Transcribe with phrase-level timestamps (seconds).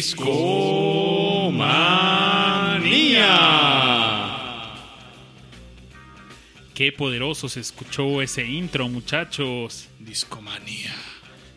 [6.76, 9.90] Qué poderoso se escuchó ese intro, muchachos.
[10.00, 10.94] Discomanía.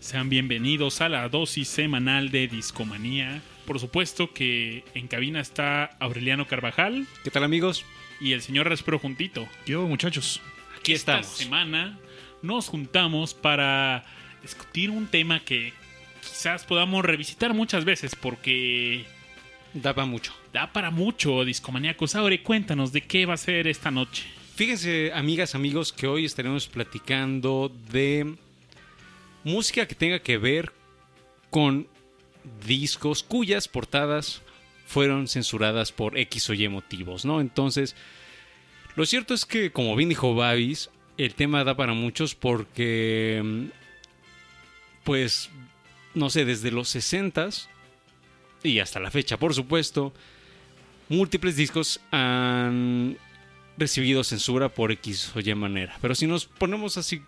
[0.01, 3.43] Sean bienvenidos a la dosis semanal de Discomanía.
[3.67, 7.85] Por supuesto que en cabina está Aureliano Carvajal ¿Qué tal amigos?
[8.21, 9.47] y el señor Raspero Juntito.
[9.67, 10.41] Yo, muchachos.
[10.79, 11.27] Aquí estamos.
[11.27, 11.99] Esta semana
[12.41, 14.07] nos juntamos para
[14.43, 15.75] discutir un tema que
[16.21, 19.05] quizás podamos revisitar muchas veces porque
[19.73, 20.33] Daba mucho.
[20.53, 22.15] da para mucho, discomaníacos.
[22.17, 24.25] Aure, cuéntanos de qué va a ser esta noche.
[24.57, 28.35] Fíjense, amigas, amigos, que hoy estaremos platicando de
[29.45, 30.73] música que tenga que ver
[31.51, 31.87] con
[32.67, 34.43] discos cuyas portadas
[34.87, 37.41] fueron censuradas por X o Y motivos, ¿no?
[37.41, 37.95] Entonces,
[38.97, 43.65] lo cierto es que, como bien dijo Babis, el tema da para muchos porque, mm,
[45.05, 45.49] pues,
[46.15, 47.69] no sé, desde los 60s
[48.63, 50.13] y hasta la fecha, por supuesto,
[51.09, 53.17] múltiples discos han
[53.77, 55.97] recibido censura por X o Y manera.
[56.01, 57.23] Pero si nos ponemos así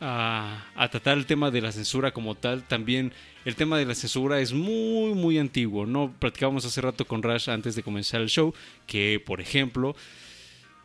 [0.00, 3.12] a, a tratar el tema de la censura como tal, también
[3.44, 5.86] el tema de la censura es muy, muy antiguo.
[5.86, 8.54] No platicábamos hace rato con Rash antes de comenzar el show,
[8.86, 9.94] que por ejemplo,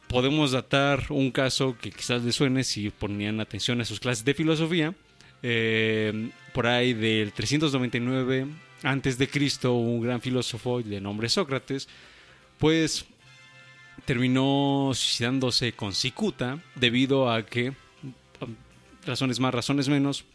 [0.07, 4.33] podemos datar un caso que quizás les suene si ponían atención a sus clases de
[4.33, 4.95] filosofía.
[5.43, 8.47] Eh, por ahí del 399
[8.83, 11.87] antes de Cristo, un gran filósofo de nombre Sócrates,
[12.57, 13.05] pues
[14.05, 17.73] terminó suicidándose con cicuta debido a que,
[19.05, 20.25] razones más, razones menos,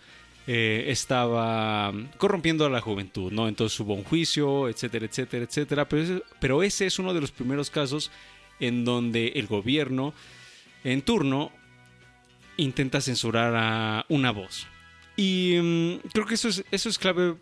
[0.47, 3.47] eh, estaba corrompiendo a la juventud, ¿no?
[3.47, 5.89] Entonces hubo un juicio, etcétera, etcétera, etcétera.
[6.41, 8.11] Pero ese es uno de los primeros casos
[8.59, 10.15] en donde el gobierno
[10.83, 11.53] en turno
[12.57, 14.67] intenta censurar a una voz.
[15.17, 17.35] Y mm, creo que eso es, eso es clave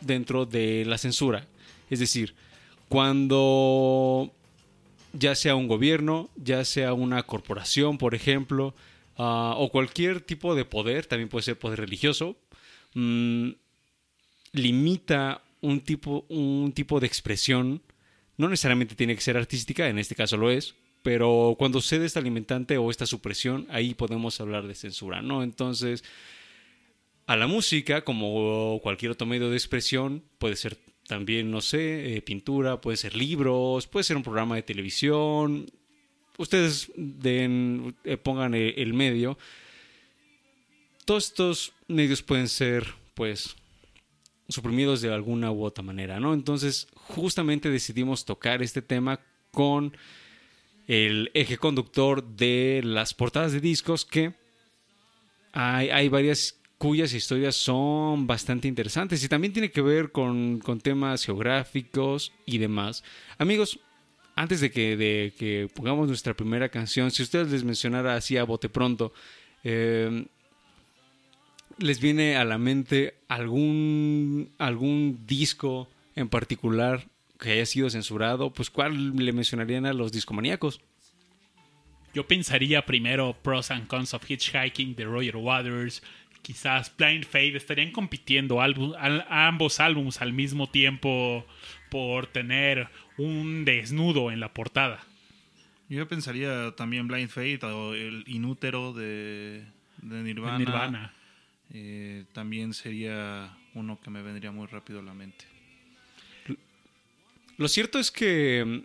[0.00, 1.46] dentro de la censura.
[1.90, 2.34] Es decir,
[2.88, 4.32] cuando
[5.12, 8.74] ya sea un gobierno, ya sea una corporación, por ejemplo,
[9.16, 12.36] ah, o cualquier tipo de poder, también puede ser poder religioso,
[12.94, 13.50] mm,
[14.52, 17.82] limita un tipo, un tipo de expresión,
[18.36, 22.20] no necesariamente tiene que ser artística, en este caso lo es, pero cuando cede esta
[22.20, 25.42] alimentante o esta supresión, ahí podemos hablar de censura, ¿no?
[25.42, 26.04] Entonces,
[27.30, 30.76] a la música, como cualquier otro medio de expresión, puede ser
[31.06, 35.70] también, no sé, eh, pintura, puede ser libros, puede ser un programa de televisión.
[36.38, 39.38] Ustedes den, eh, pongan el, el medio.
[41.04, 43.54] Todos estos medios pueden ser, pues,
[44.48, 46.34] suprimidos de alguna u otra manera, ¿no?
[46.34, 49.20] Entonces, justamente decidimos tocar este tema
[49.52, 49.96] con
[50.88, 54.34] el eje conductor de las portadas de discos que
[55.52, 60.80] hay, hay varias cuyas historias son bastante interesantes y también tiene que ver con, con
[60.80, 63.04] temas geográficos y demás.
[63.36, 63.78] Amigos,
[64.34, 68.44] antes de que, de que pongamos nuestra primera canción, si ustedes les mencionara así a
[68.44, 69.12] bote pronto,
[69.62, 70.24] eh,
[71.76, 75.86] ¿les viene a la mente algún, algún disco
[76.16, 77.06] en particular
[77.38, 78.54] que haya sido censurado?
[78.54, 80.80] Pues ¿cuál le mencionarían a los discomaníacos?
[82.14, 86.02] Yo pensaría primero Pros and Cons of Hitchhiking de Roger Waters,
[86.42, 91.46] quizás Blind Faith estarían compitiendo álbum- al- ambos álbumes al mismo tiempo
[91.90, 95.04] por tener un desnudo en la portada.
[95.88, 99.64] Yo pensaría también Blind Faith o el Inútero de,
[100.02, 100.58] de Nirvana.
[100.58, 101.14] Nirvana.
[101.72, 105.44] Eh, también sería uno que me vendría muy rápido a la mente.
[107.56, 108.78] Lo cierto es que mm,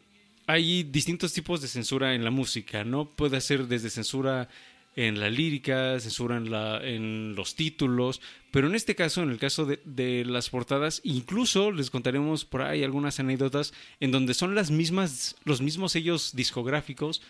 [0.47, 3.06] hay distintos tipos de censura en la música, ¿no?
[3.09, 4.50] Puede ser desde censura
[4.95, 8.21] en la lírica, censura en, la, en los títulos,
[8.51, 12.83] pero en este caso, en el caso de, las portadas, incluso les contaremos por ahí
[12.83, 17.21] algunas anécdotas en donde son las mismas, los mismos sellos discográficos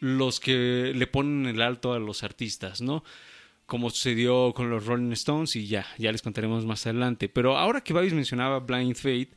[0.00, 3.02] los que le ponen el alto a los artistas, ¿no?
[3.64, 7.30] Como sucedió con los Rolling Stones y ya, ya les contaremos más adelante.
[7.30, 9.30] Pero ahora que Babis mencionaba Blind Faith,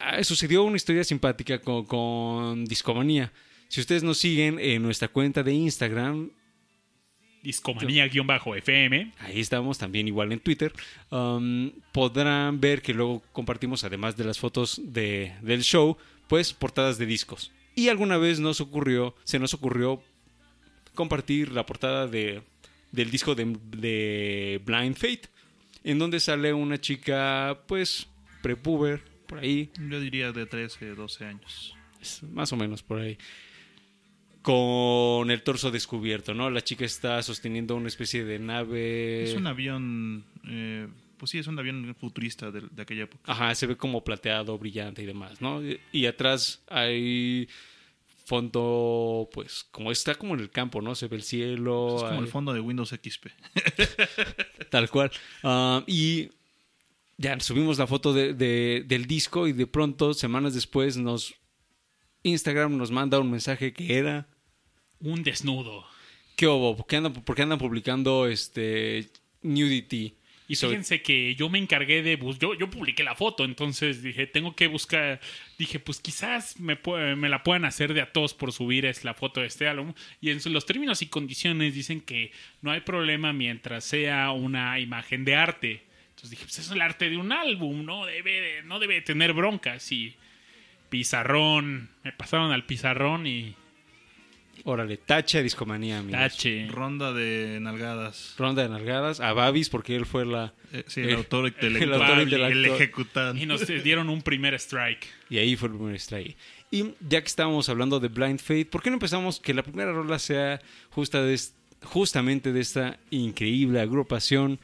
[0.00, 3.30] ah, sucedió una historia simpática con, con Discomanía.
[3.68, 6.30] Si ustedes nos siguen en nuestra cuenta de Instagram,
[7.42, 9.12] Discomanía-FM.
[9.20, 10.72] ahí estamos también igual en Twitter,
[11.10, 15.96] um, podrán ver que luego compartimos, además de las fotos de, del show,
[16.26, 17.52] pues portadas de discos.
[17.76, 20.02] Y alguna vez nos ocurrió, se nos ocurrió
[20.94, 22.42] compartir la portada de,
[22.90, 25.28] del disco de, de Blind Fate,
[25.84, 28.08] en donde sale una chica, pues,
[28.42, 31.76] prepuber, por ahí, Yo diría de 13, 12 años.
[32.00, 33.18] es más o menos por ahí.
[34.46, 36.50] Con el torso descubierto, ¿no?
[36.50, 39.24] La chica está sosteniendo una especie de nave.
[39.24, 43.24] Es un avión eh, pues sí, es un avión futurista de, de aquella época.
[43.32, 45.60] Ajá, se ve como plateado, brillante y demás, ¿no?
[45.92, 47.48] Y, atrás hay
[48.24, 50.94] fondo, pues, como está como en el campo, ¿no?
[50.94, 51.96] Se ve el cielo.
[51.96, 53.26] Es como el fondo de Windows XP.
[54.70, 55.10] Tal cual.
[55.42, 56.28] Ah, y
[57.16, 61.34] ya subimos la foto de- de- del disco y de pronto, semanas después, nos
[62.22, 64.28] Instagram nos manda un mensaje que era
[65.00, 65.86] Un desnudo.
[66.36, 66.76] ¿Qué hubo?
[66.76, 69.06] ¿Por qué andan, por qué andan publicando este
[69.42, 70.14] nudity?
[70.48, 74.28] Y fíjense que yo me encargué de bus yo, yo publiqué la foto, entonces dije,
[74.28, 75.18] tengo que buscar,
[75.58, 76.78] dije, pues quizás me,
[77.16, 79.92] me la puedan hacer de a todos por subir es la foto de este álbum.
[80.20, 82.30] Y en los términos y condiciones dicen que
[82.62, 85.82] no hay problema mientras sea una imagen de arte.
[86.10, 89.32] Entonces dije, pues es el arte de un álbum, no debe, de- no debe tener
[89.32, 89.90] broncas.
[89.90, 90.14] Y
[90.90, 93.54] pizarrón, me pasaron al pizarrón y
[94.64, 96.20] Órale, tache a discomanía, amigos.
[96.20, 96.66] tache.
[96.68, 98.34] Ronda de nalgadas.
[98.38, 100.52] Ronda de nalgadas a Babis porque él fue la...
[100.72, 102.00] Eh, sí, el Eh, autor el intelectual.
[102.02, 102.64] autor el, intelectual.
[102.66, 103.42] ejecutante.
[103.42, 105.06] Y nos dieron un primer strike.
[105.30, 106.36] Y ahí fue el primer strike.
[106.70, 109.92] Y ya que estábamos hablando de Blind Faith, ¿por qué no empezamos que la primera
[109.92, 110.60] rola sea
[110.90, 111.54] justa de est-
[111.84, 114.58] justamente de esta increíble agrupación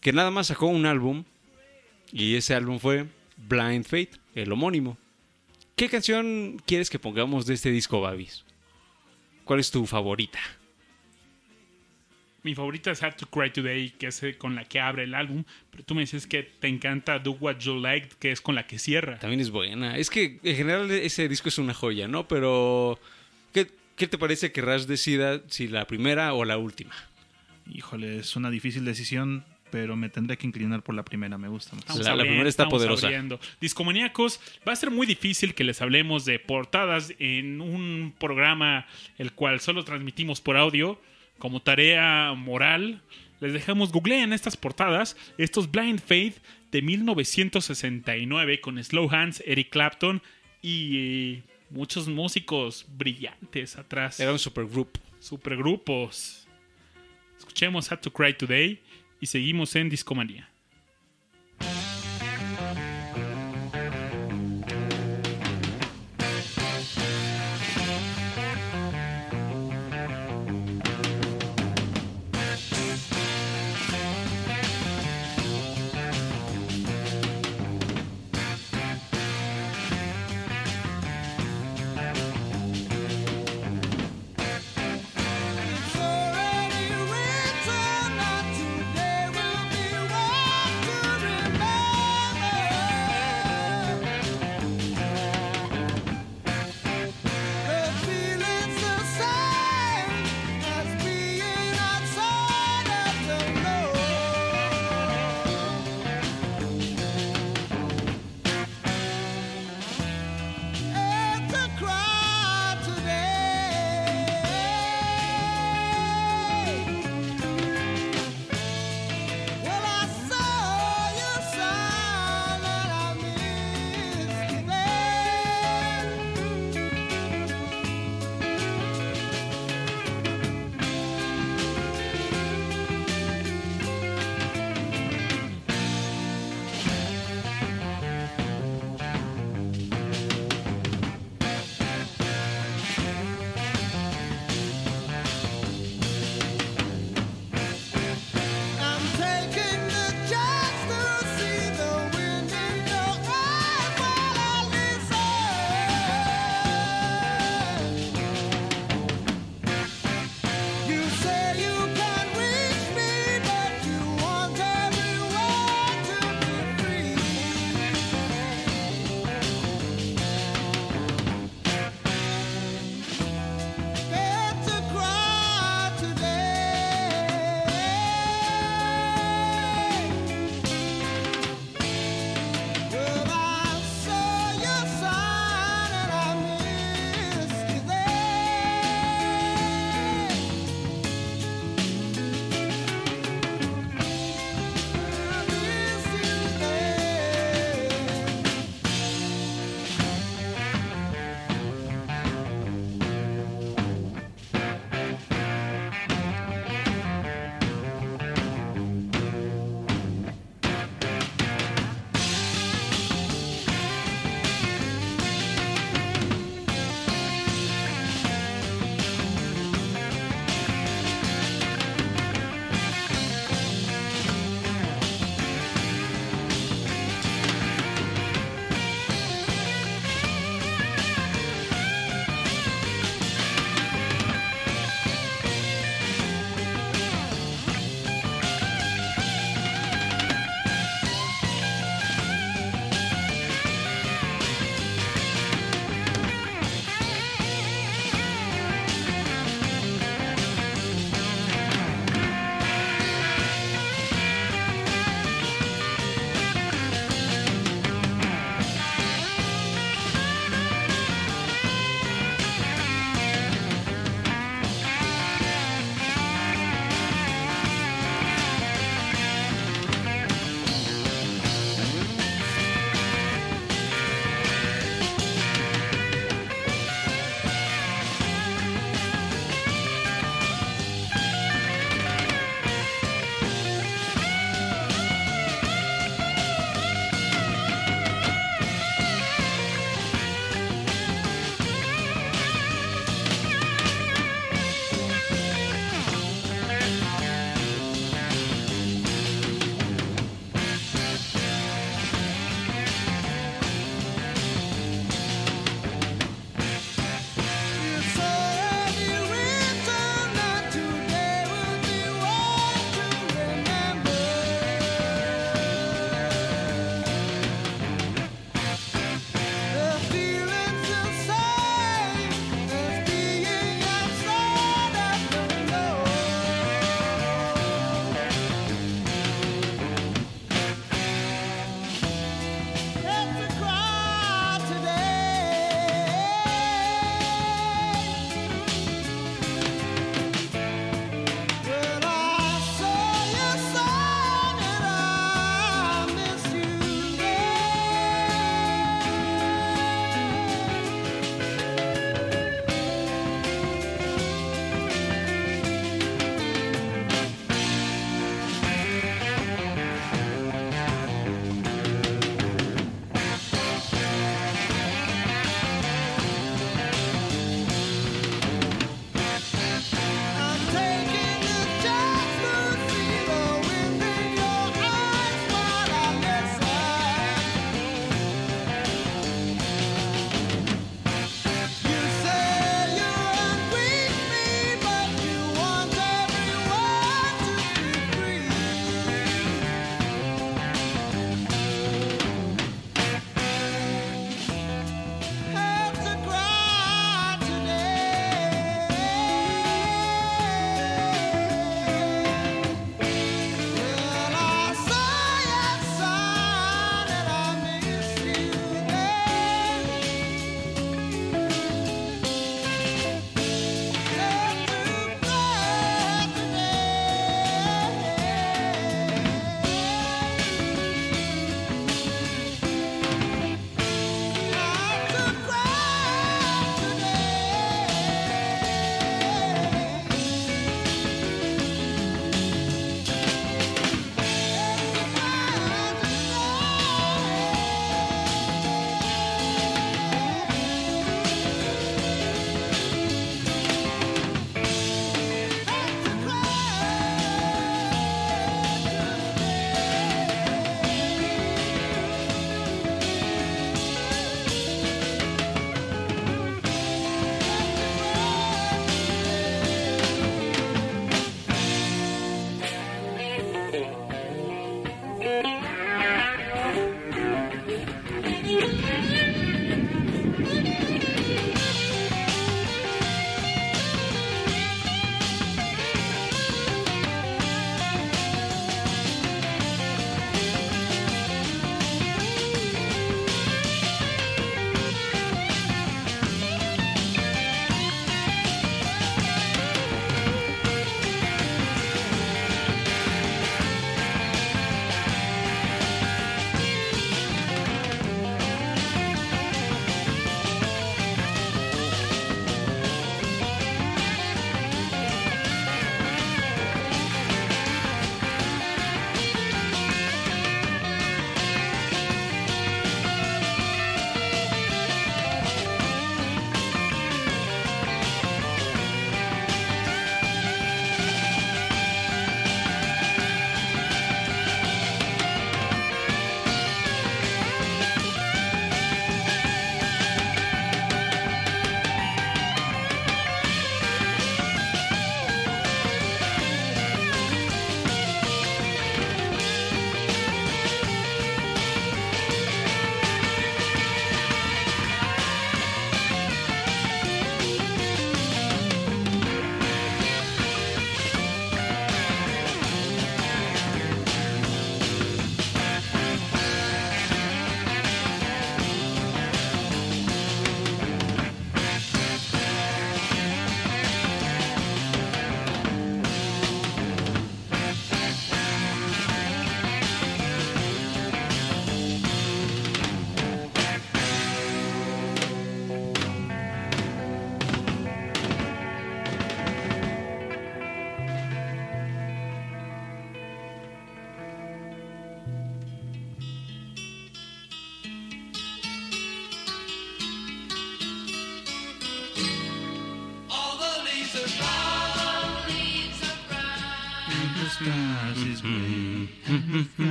[0.00, 1.24] que nada más sacó un álbum
[2.12, 3.06] y ese álbum fue
[3.48, 4.98] Blind Faith, el homónimo?
[5.76, 8.44] ¿Qué canción quieres que pongamos de este disco, Babis?
[9.44, 10.38] ¿Cuál es tu favorita?
[12.42, 15.14] Mi favorita es Hard to Cry Today, que es eh, con la que abre el
[15.14, 15.44] álbum.
[15.70, 18.66] Pero tú me dices que te encanta Do What You Like, que es con la
[18.66, 19.18] que cierra.
[19.18, 19.96] También es buena.
[19.96, 22.28] Es que en general ese disco es una joya, ¿no?
[22.28, 22.98] Pero
[23.52, 26.94] ¿qué, qué te parece que Rush decida si la primera o la última?
[27.70, 29.44] Híjole, es una difícil decisión,
[29.74, 31.36] pero me tendré que inclinar por la primera.
[31.36, 31.98] Me gusta más.
[31.98, 33.08] La- la primera está poderosa.
[33.08, 33.40] abriendo.
[33.60, 38.86] Discomaníacos, va a ser muy difícil que les hablemos de portadas en un programa
[39.18, 41.00] el cual solo transmitimos por audio.
[41.40, 43.02] Como tarea moral,
[43.40, 45.16] les dejamos googleen estas portadas.
[45.38, 46.36] Estos Blind Faith
[46.70, 50.22] de 1969 con Slow Hands, Eric Clapton
[50.62, 54.20] y muchos músicos brillantes atrás.
[54.20, 54.98] Era un supergroup.
[55.18, 56.46] supergrupos.
[57.38, 58.80] Escuchemos Had to Cry Today
[59.24, 60.53] y seguimos en Discomanía.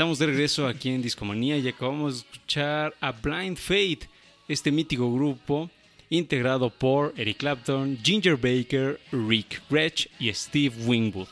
[0.00, 4.08] Estamos de regreso aquí en Discomanía y acabamos de escuchar a Blind Fate,
[4.48, 5.70] este mítico grupo
[6.08, 11.28] integrado por Eric Clapton, Ginger Baker, Rick Gretsch y Steve Wingwood.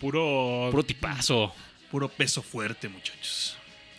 [0.00, 1.52] Puro, Puro tipazo,
[1.90, 3.56] Puro peso fuerte, muchachos.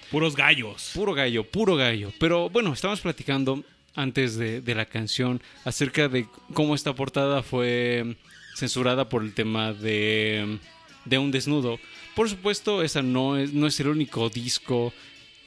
[0.10, 0.92] puros gallos.
[0.94, 2.14] puro gallo, puro gallo.
[2.18, 3.62] Pero bueno, estamos platicando
[3.94, 8.16] antes de, de la canción acerca de cómo esta portada fue
[8.56, 10.60] censurada por el tema de,
[11.04, 11.78] de un desnudo.
[12.16, 14.94] Por supuesto, esa no es, no es el único disco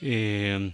[0.02, 0.72] eh,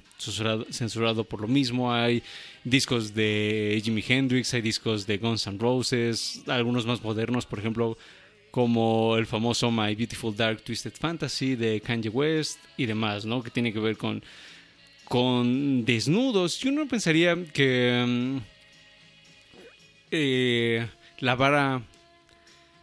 [0.71, 1.93] censurado, por lo mismo.
[1.93, 2.23] Hay
[2.65, 7.99] discos de Jimi Hendrix, hay discos de Guns N' Roses, algunos más modernos, por ejemplo,
[8.51, 13.43] como el famoso My Beautiful Dark Twisted Fantasy de Kanye West y demás, ¿no?
[13.43, 14.23] Que tiene que ver con,
[15.05, 16.63] con desnudos.
[16.65, 18.37] Y uno pensaría que mm,
[20.11, 20.87] eh,
[21.21, 21.83] la vara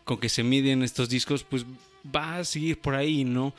[0.03, 1.65] con que se miden estos discos, pues
[2.03, 3.53] va a seguir por ahí, ¿no?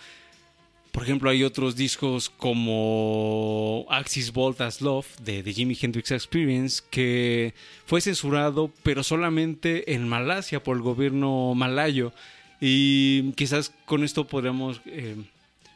[0.93, 7.55] Por ejemplo, hay otros discos como Axis Voltas Love de The Jimi Hendrix Experience que
[7.87, 12.13] fue censurado, pero solamente en Malasia por el gobierno malayo.
[12.61, 14.81] Y quizás con esto podríamos.
[14.87, 15.17] eh,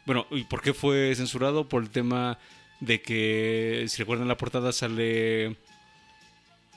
[0.04, 1.68] bueno, ¿y por qué fue censurado?
[1.68, 2.38] Por el tema
[2.80, 5.56] de que, si recuerdan la portada, sale.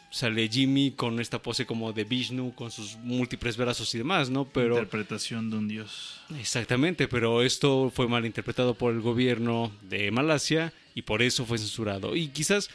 [0.09, 4.45] Sale Jimmy con esta pose como de Vishnu, con sus múltiples brazos y demás, ¿no?
[4.45, 4.75] Pero.
[4.75, 6.21] Interpretación de un dios.
[6.39, 11.57] Exactamente, pero esto fue mal interpretado por el gobierno de Malasia y por eso fue
[11.57, 12.15] censurado.
[12.15, 12.69] Y quizás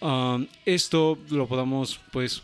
[0.00, 2.42] um, esto lo podamos, pues,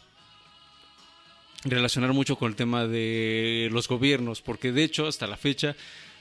[1.64, 5.74] relacionar mucho con el tema de los gobiernos, porque de hecho, hasta la fecha,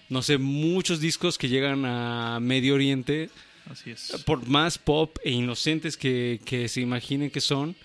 [0.10, 3.30] no sé, muchos discos que llegan a Medio Oriente,
[3.69, 4.23] Así es.
[4.25, 7.75] por más pop e inocentes que, que se imaginen que son,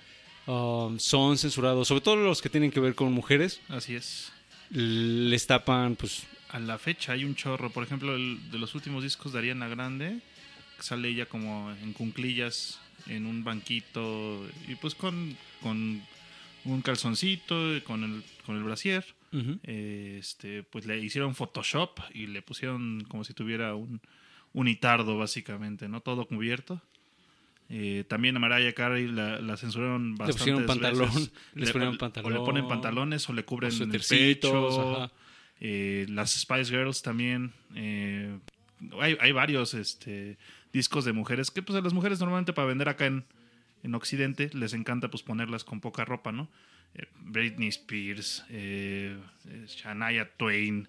[0.46, 4.32] um, son censurados, sobre todo los que tienen que ver con mujeres, Así es.
[4.70, 7.70] les tapan, pues, A la fecha hay un chorro.
[7.70, 10.20] Por ejemplo, el de los últimos discos de Ariana Grande,
[10.78, 16.02] sale ella como en cunclillas, en un banquito, y pues con, con
[16.64, 19.04] un calzoncito, y con el, con el brasier.
[19.62, 24.00] Eh, este, pues le hicieron Photoshop y le pusieron como si tuviera un
[24.52, 26.00] unitardo, básicamente, ¿no?
[26.00, 26.80] Todo cubierto.
[27.72, 30.38] Eh, también a Mariah Carey la, la censuraron bastante.
[30.38, 34.96] pusieron pantalón, les ponían pantalón, O le ponen pantalones o le cubren o el pecho.
[34.96, 35.12] ajá.
[35.60, 37.52] Eh, las Spice Girls también.
[37.76, 38.36] eh,
[38.98, 40.36] hay, hay varios este,
[40.72, 43.24] discos de mujeres que pues a las mujeres normalmente para vender acá en,
[43.84, 46.48] en Occidente les encanta pues ponerlas con poca ropa, ¿no?
[46.94, 48.44] Eh, Britney Spears,
[49.68, 50.88] Shania Twain,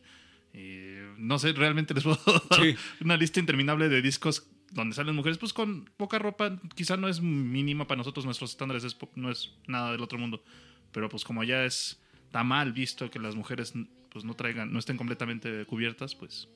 [0.54, 2.76] eh, no sé, realmente les puedo dar Sí.
[3.02, 7.20] una lista interminable de discos donde salen mujeres pues con poca ropa, quizá no es
[7.22, 10.44] mínima para nosotros, nuestros estándares es no es nada del otro mundo,
[10.92, 13.74] pero pues como ya es está mal visto que las mujeres
[14.10, 16.48] pues no traigan, no estén completamente cubiertas, pues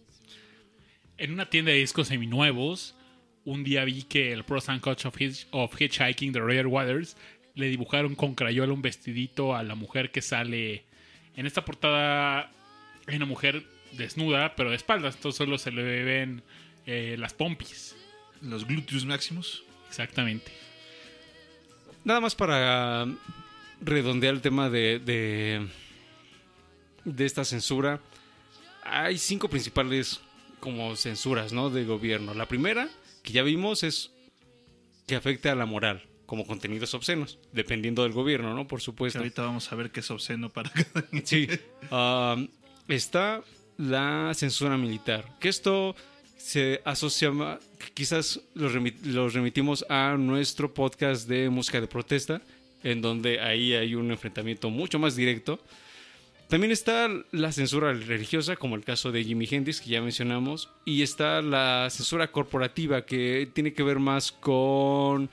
[1.17, 2.95] En una tienda de discos seminuevos,
[3.43, 7.15] un día vi que el Pros and of, Hitch- of Hitchhiking de Roger Waters
[7.53, 10.83] le dibujaron con crayola un vestidito a la mujer que sale.
[11.35, 12.51] En esta portada
[13.07, 13.65] hay una mujer
[13.97, 16.43] desnuda, pero de espaldas, entonces solo se le ven
[16.85, 17.95] eh, las pompis.
[18.41, 19.63] los glúteos máximos.
[19.87, 20.51] Exactamente.
[22.03, 23.07] Nada más para
[23.81, 25.67] redondear el tema de, de,
[27.03, 27.99] de esta censura.
[28.83, 30.21] Hay cinco principales
[30.59, 31.69] como censuras, ¿no?
[31.69, 32.33] De gobierno.
[32.33, 32.89] La primera,
[33.23, 34.11] que ya vimos, es
[35.07, 38.67] que afecta a la moral, como contenidos obscenos, dependiendo del gobierno, ¿no?
[38.67, 39.19] Por Que supuesto.
[39.19, 41.07] ahorita vamos a ver qué es obsceno para cada.
[41.23, 41.47] Sí.
[41.89, 42.47] Um,
[42.87, 43.43] está
[43.77, 45.25] la censura militar.
[45.39, 45.95] Que esto
[46.37, 47.31] se asocia,
[47.93, 52.41] quizás los, remi- los remitimos a nuestro podcast de música de protesta,
[52.83, 55.59] en donde ahí hay un enfrentamiento mucho más directo.
[56.47, 61.01] También está la censura religiosa, como el caso de Jimi Hendrix, que ya mencionamos, y
[61.01, 65.29] está la censura corporativa, que tiene que ver más con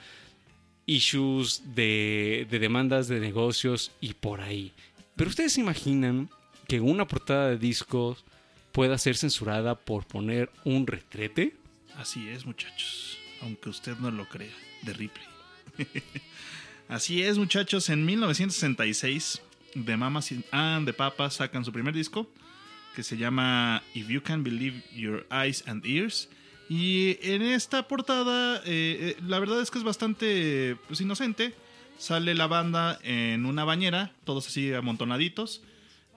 [0.87, 4.73] issues de, de demandas de negocios y por ahí.
[5.15, 6.31] Pero ustedes se imaginan
[6.67, 8.25] que una portada de discos
[8.73, 11.55] pueda ser censurada por poner un retrete?
[11.97, 13.19] Así es, muchachos.
[13.43, 15.27] Aunque usted no lo crea, de Ripley.
[16.89, 17.89] Así es, muchachos.
[17.91, 19.43] En 1966,
[19.85, 22.29] The Mamas and the Papas sacan su primer disco
[22.95, 26.29] que se llama If You Can Believe Your Eyes and Ears.
[26.69, 31.55] Y en esta portada, eh, eh, la verdad es que es bastante pues, inocente.
[31.99, 35.63] Sale la banda en una bañera, todos así amontonaditos,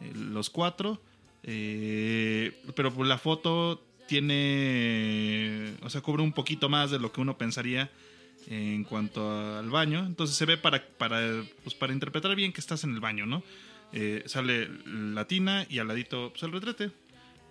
[0.02, 1.02] eh, los cuatro.
[1.46, 7.22] Eh, pero pues, la foto tiene, o sea, cubre un poquito más de lo que
[7.22, 7.92] uno pensaría
[8.48, 10.06] en cuanto al baño.
[10.06, 13.44] Entonces se ve para, para, pues, para interpretar bien que estás en el baño, ¿no?
[13.94, 16.92] Eh, sale la tina y al ladito pues, el retrete.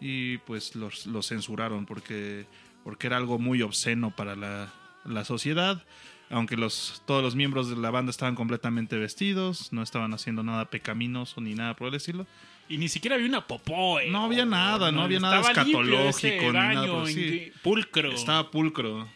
[0.00, 2.46] Y pues los, los censuraron porque,
[2.82, 4.72] porque era algo muy obsceno para la,
[5.04, 5.84] la sociedad.
[6.34, 10.68] Aunque los, todos los miembros de la banda estaban completamente vestidos, no estaban haciendo nada
[10.68, 12.26] pecaminoso ni nada por el estilo.
[12.68, 14.00] Y ni siquiera había una popó.
[14.00, 14.10] eh.
[14.10, 17.52] No había nada, no había nada escatológico ni nada por- sí.
[17.62, 18.12] pulcro.
[18.12, 19.08] Estaba pulcro.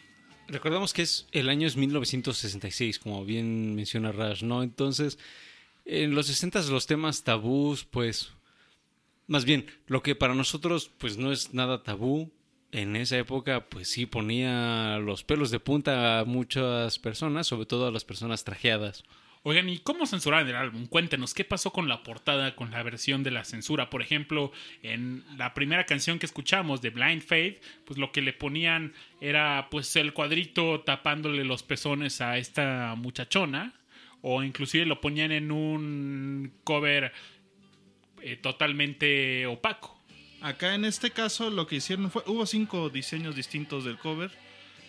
[0.47, 4.63] Recordamos que es el año es 1966, como bien menciona Rash, ¿no?
[4.63, 5.19] Entonces,
[5.85, 8.31] en los 60 los temas tabús, pues,
[9.27, 12.31] más bien, lo que para nosotros, pues, no es nada tabú,
[12.71, 17.87] en esa época, pues sí ponía los pelos de punta a muchas personas, sobre todo
[17.87, 19.03] a las personas trajeadas.
[19.43, 20.85] Oigan, ¿y cómo censuraron el álbum?
[20.85, 23.89] Cuéntenos, ¿qué pasó con la portada, con la versión de la censura?
[23.89, 24.51] Por ejemplo,
[24.83, 29.69] en la primera canción que escuchamos de Blind Faith, pues lo que le ponían era
[29.71, 33.79] pues el cuadrito tapándole los pezones a esta muchachona,
[34.21, 37.13] o inclusive lo ponían en un cover
[38.21, 39.98] eh, totalmente opaco.
[40.41, 44.31] Acá en este caso lo que hicieron fue, hubo cinco diseños distintos del cover.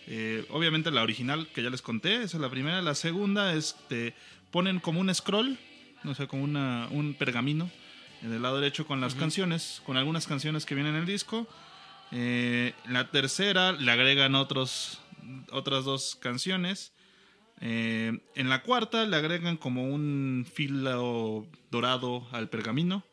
[0.07, 2.83] Eh, obviamente la original que ya les conté, esa es la primera.
[2.83, 4.15] La segunda es, te
[4.51, 5.59] ponen como un scroll,
[6.03, 7.71] no sé, como una, un pergamino
[8.23, 11.47] en el lado derecho con las canciones, con algunas canciones que vienen en el disco.
[12.13, 15.01] Eh, la tercera le agregan otros,
[15.51, 16.93] otras dos canciones.
[17.61, 23.05] Eh, en la cuarta le agregan como un filo dorado al pergamino.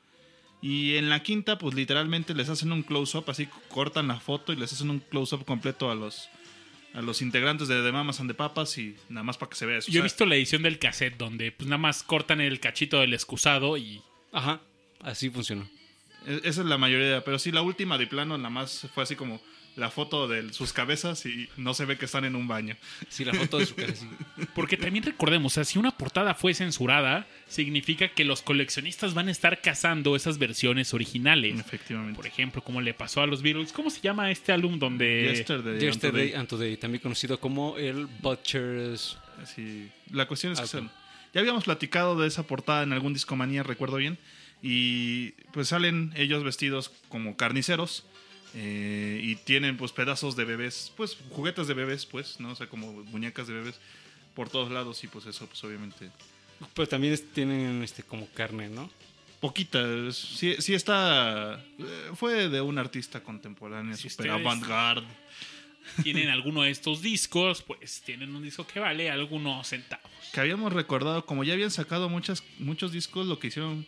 [0.61, 4.55] Y en la quinta, pues literalmente les hacen un close-up, así cortan la foto y
[4.55, 6.29] les hacen un close-up completo a los,
[6.95, 9.65] a los integrantes de The Mamas and the Papas y nada más para que se
[9.67, 9.91] vea eso.
[9.91, 13.13] Yo he visto la edición del cassette donde pues nada más cortan el cachito del
[13.13, 14.59] excusado y Ajá,
[15.01, 15.69] así funcionó.
[16.25, 19.15] e- Esa es la mayoría, pero sí, la última de plano nada más fue así
[19.15, 19.39] como
[19.77, 22.75] la foto de sus cabezas y no se ve que están en un baño.
[23.09, 24.07] Sí, la foto de su sí.
[24.55, 29.27] Porque también recordemos, o sea, si una portada fue censurada, significa que los coleccionistas van
[29.27, 31.59] a estar cazando esas versiones originales.
[31.59, 32.15] Efectivamente.
[32.15, 33.71] Por ejemplo, como le pasó a los Beatles.
[33.71, 35.31] ¿Cómo se llama este álbum donde...
[35.35, 39.17] Yesterday, Yesterday and and Today, también conocido como el Butcher's...
[39.45, 40.81] Sí, La cuestión es que
[41.33, 44.17] ya habíamos platicado de esa portada en algún disco manía, recuerdo bien.
[44.63, 48.05] Y pues salen ellos vestidos como carniceros.
[48.59, 52.51] Eh, y tienen pues pedazos de bebés, pues juguetes de bebés, pues, ¿no?
[52.51, 53.75] O sea, como muñecas de bebés
[54.33, 56.09] por todos lados y pues eso pues obviamente
[56.73, 58.89] Pero también es- tienen este como carne, ¿no?
[59.39, 59.79] poquita,
[60.11, 65.05] sí, sí está eh, fue de un artista contemporáneo, Si super avant-garde.
[66.03, 70.09] tienen alguno de estos discos, pues tienen un disco que vale algunos centavos.
[70.33, 73.85] que habíamos recordado, como ya habían sacado muchas, muchos discos, lo que hicieron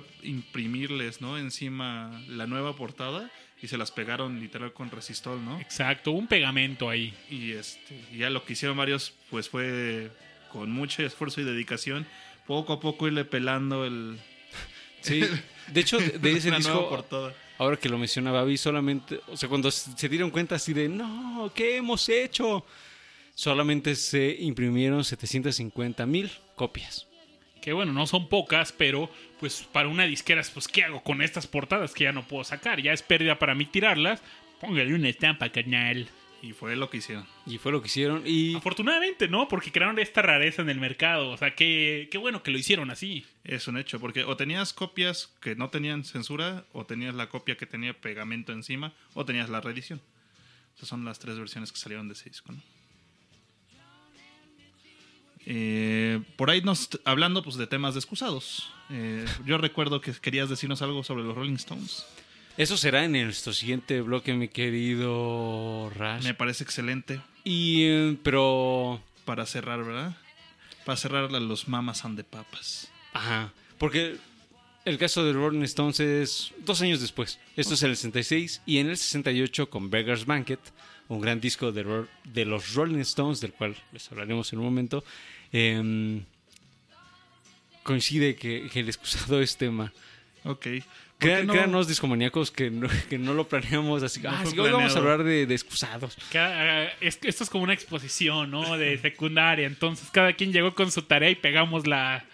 [0.22, 1.38] imprimirles, ¿no?
[1.38, 5.60] Encima la nueva portada y se las pegaron literal con resistol, ¿no?
[5.60, 7.14] Exacto, un pegamento ahí.
[7.30, 10.10] Y este, ya lo que hicieron varios, pues fue
[10.50, 12.06] con mucho esfuerzo y dedicación,
[12.46, 14.18] poco a poco irle pelando el
[15.00, 15.22] Sí,
[15.68, 17.34] de hecho, de ese disco, portada.
[17.58, 20.88] ahora que lo menciona Babi, solamente, o sea, cuando se se dieron cuenta así de,
[20.88, 22.64] no, ¿qué hemos hecho?
[23.34, 27.06] Solamente se imprimieron 750 mil copias.
[27.62, 29.08] Que bueno, no son pocas, pero
[29.40, 32.82] pues para una disquera, pues ¿qué hago con estas portadas que ya no puedo sacar?
[32.82, 34.20] Ya es pérdida para mí tirarlas.
[34.60, 36.08] Póngale una estampa, canal.
[36.42, 37.24] Y fue lo que hicieron.
[37.46, 38.24] Y fue lo que hicieron.
[38.26, 39.46] Y Afortunadamente, ¿no?
[39.46, 41.30] Porque crearon esta rareza en el mercado.
[41.30, 43.24] O sea, qué, qué bueno que lo hicieron así.
[43.44, 47.56] Es un hecho, porque o tenías copias que no tenían censura, o tenías la copia
[47.56, 50.00] que tenía pegamento encima, o tenías la reedición.
[50.76, 52.60] Esas son las tres versiones que salieron de ese disco, ¿no?
[55.46, 58.70] Eh, por ahí nos hablando pues de temas de excusados.
[58.90, 62.06] Eh, yo recuerdo que querías decirnos algo sobre los Rolling Stones.
[62.56, 66.24] eso será en nuestro siguiente bloque, mi querido Rash.
[66.24, 70.16] Me parece excelente Y, eh, pero, para cerrar, ¿verdad?
[70.84, 72.90] Para cerrar los Mamas and the Papas.
[73.12, 74.16] ajá, porque
[74.84, 77.38] el caso de Rolling Stones es dos años después.
[77.56, 80.60] Esto es en el 66 y en el 68 con Beggar's Banquet,
[81.08, 85.04] un gran disco de, de los Rolling Stones, del cual les hablaremos en un momento.
[85.52, 86.22] em,
[87.82, 89.92] coincide que, que el excusado es tema.
[90.44, 90.66] Ok.
[91.18, 94.20] Créanos, discomaníacos, que no, que no lo planeamos así.
[94.20, 96.16] No ah, sí, hoy vamos a hablar de, de excusados.
[96.32, 98.76] Cada- es- esto es como una exposición, ¿no?
[98.76, 99.66] De secundaria.
[99.68, 102.24] Entonces, cada quien llegó con su tarea y pegamos la.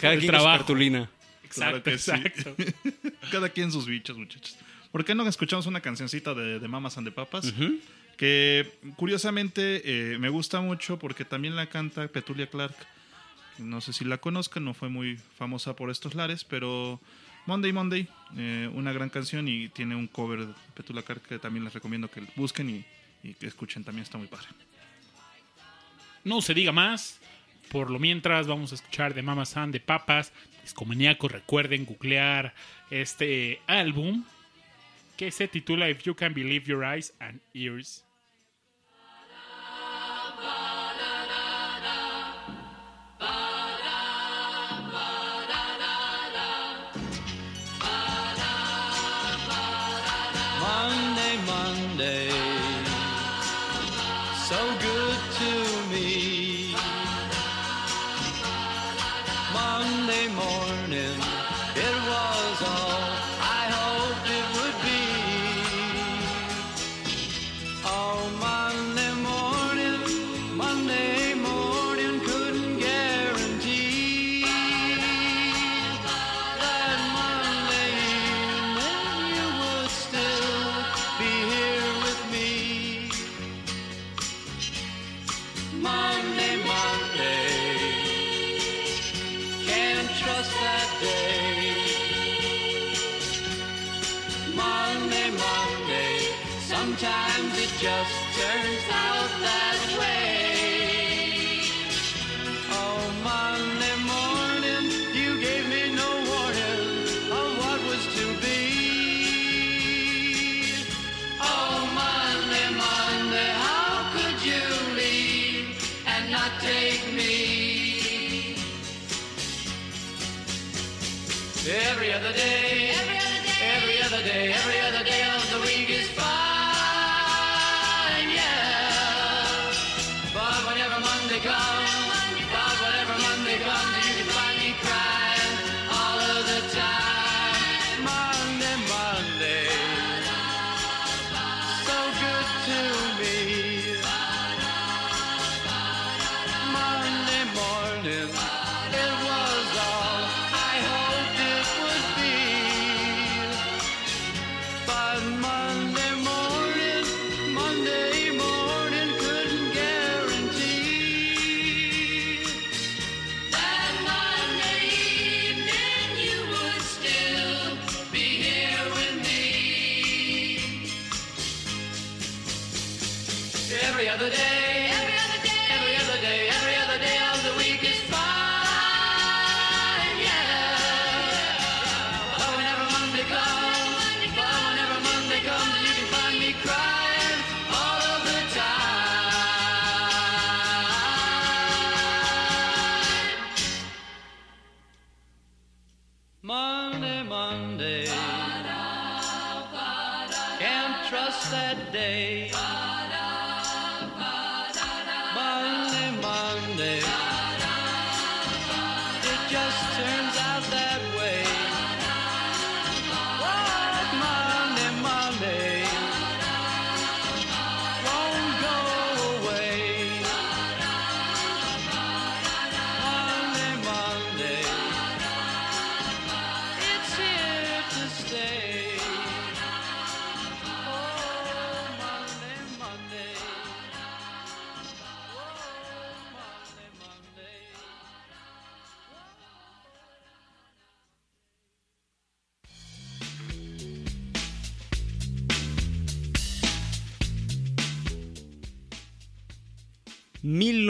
[0.00, 1.08] Cada el quien con su cartulina.
[1.48, 2.10] Claro Exacto, sí.
[2.10, 2.56] exacto.
[3.30, 4.56] Cada quien sus bichos, muchachos.
[4.90, 7.44] ¿Por qué no escuchamos una cancioncita de, de Mamas and the Papas?
[7.52, 7.78] Ujú.
[8.16, 12.76] Que curiosamente eh, me gusta mucho porque también la canta Petulia Clark.
[13.58, 17.00] No sé si la conozcan, no fue muy famosa por estos lares, pero
[17.46, 21.64] Monday Monday, eh, una gran canción y tiene un cover de Petulia Clark que también
[21.64, 22.84] les recomiendo que busquen
[23.22, 24.46] y, que escuchen, también está muy padre.
[26.24, 27.20] No se diga más.
[27.70, 30.32] Por lo mientras, vamos a escuchar de Mama San de Papas.
[30.62, 32.54] Discomaníacos, recuerden googlear
[32.90, 34.24] este álbum
[35.16, 38.03] que se titula If You Can Believe Your Eyes and Ears.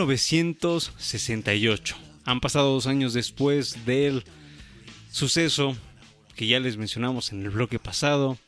[0.07, 1.95] ...1968...
[2.27, 4.25] Han pasado dos años después del
[5.11, 5.77] suceso
[6.35, 8.39] que ya les mencionamos en el bloque pasado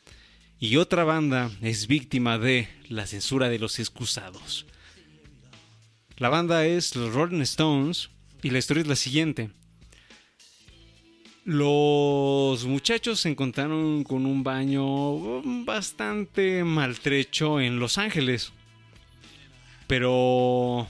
[0.59, 4.65] y otra banda es víctima de la censura de los excusados.
[6.17, 8.09] La banda es los Rolling Stones
[8.43, 9.51] y la historia es la siguiente.
[11.45, 18.53] Los muchachos se encontraron con un baño bastante maltrecho en Los Ángeles.
[19.87, 20.89] Pero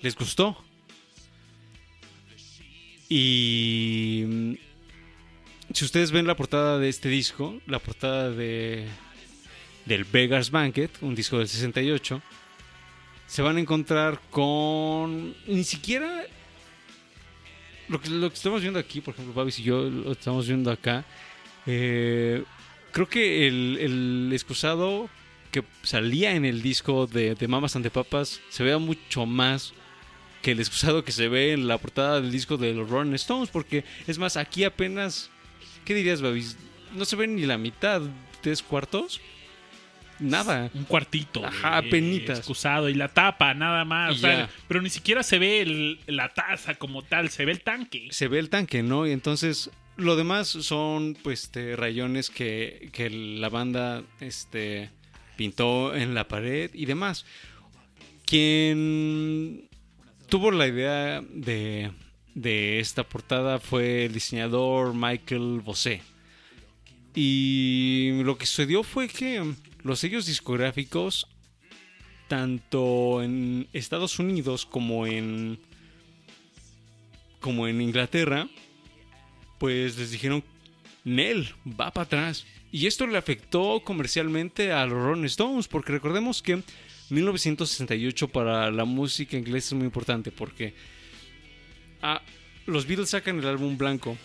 [0.00, 0.56] les gustó.
[3.08, 4.52] Y mm,
[5.72, 8.86] si ustedes ven la portada de este disco, la portada de
[9.86, 12.20] del Beggars Banquet, un disco del 68,
[13.26, 16.24] se van a encontrar con ni siquiera
[17.88, 20.70] lo que, lo que estamos viendo aquí, por ejemplo, Babis y yo lo estamos viendo
[20.70, 21.06] acá.
[21.64, 22.44] eh,
[22.92, 25.08] creo que el, el excusado
[25.50, 29.72] que salía en el disco de, de Mamas ante Papas se vea mucho más
[30.42, 33.50] que el excusado que se ve en la portada del disco de los Rolling Stones,
[33.50, 35.30] porque es más, aquí apenas,
[35.84, 36.56] ¿qué dirías, Babis?
[36.94, 38.02] No se ve ni la mitad,
[38.40, 39.20] tres cuartos,
[40.20, 40.70] nada.
[40.74, 41.44] Un cuartito.
[41.44, 42.38] Ajá, de penitas.
[42.38, 44.16] Excusado y la tapa, nada más.
[44.16, 47.60] O sea, pero ni siquiera se ve el- la taza como tal, se ve el
[47.62, 48.08] tanque.
[48.10, 49.06] se ve el tanque, ¿no?
[49.06, 54.90] Y entonces lo demás son pues este, rayones que, que la banda este,
[55.36, 57.26] pintó en la pared y demás.
[58.24, 59.67] Quien
[60.28, 61.90] tuvo la idea de,
[62.34, 66.02] de esta portada fue el diseñador Michael Bosé.
[67.14, 71.26] Y lo que sucedió fue que los sellos discográficos,
[72.28, 75.58] tanto en Estados Unidos como en
[77.40, 78.48] como en Inglaterra,
[79.58, 80.42] pues les dijeron,
[81.04, 82.44] Nel, va para atrás.
[82.70, 86.62] Y esto le afectó comercialmente a los Rolling Stones, porque recordemos que
[87.10, 90.74] 1968 para la música inglesa es muy importante, porque
[92.02, 92.22] ah,
[92.66, 94.16] los Beatles sacan el álbum blanco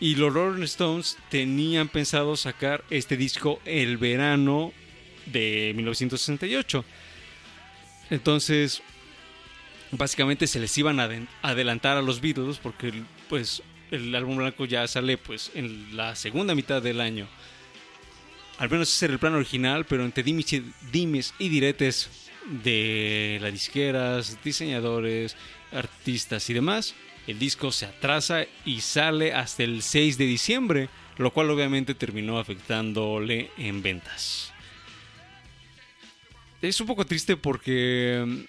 [0.00, 4.72] y los Rolling Stones tenían pensado sacar este disco el verano
[5.26, 6.84] de 1968.
[8.10, 8.82] Entonces,
[9.90, 11.08] básicamente se les iban a
[11.42, 12.92] adelantar a los Beatles porque
[13.28, 17.26] pues el álbum blanco ya sale pues en la segunda mitad del año.
[18.58, 22.10] Al menos ese era el plan original, pero entre dimes y, diretes
[22.64, 25.36] de las disqueras, diseñadores,
[25.72, 26.94] artistas y demás,
[27.28, 32.38] el disco se atrasa y sale hasta el 6 de diciembre, lo cual obviamente terminó
[32.38, 34.52] afectándole en ventas.
[36.60, 38.46] Es un poco triste porque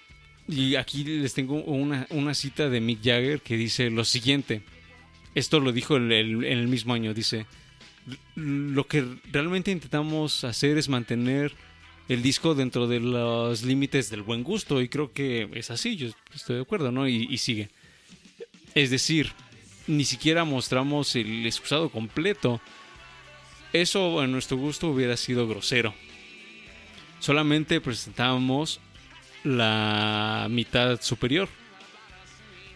[0.48, 4.63] y aquí les tengo una, cita de Mick Jagger que dice lo siguiente.
[5.36, 7.13] Esto lo dijo en el mismo año.
[7.13, 7.45] Dice,
[8.36, 11.54] lo que realmente intentamos hacer es mantener
[12.10, 14.82] el disco dentro de los límites del buen gusto.
[14.82, 17.08] Y creo que es así, yo estoy de acuerdo, ¿no?
[17.08, 17.70] Y, sigue.
[18.76, 19.32] Es decir,
[19.88, 22.60] ni siquiera mostramos el excusado completo.
[23.72, 25.94] Eso a nuestro gusto hubiera sido grosero.
[27.20, 28.80] Solamente presentamos
[29.44, 31.48] la mitad superior.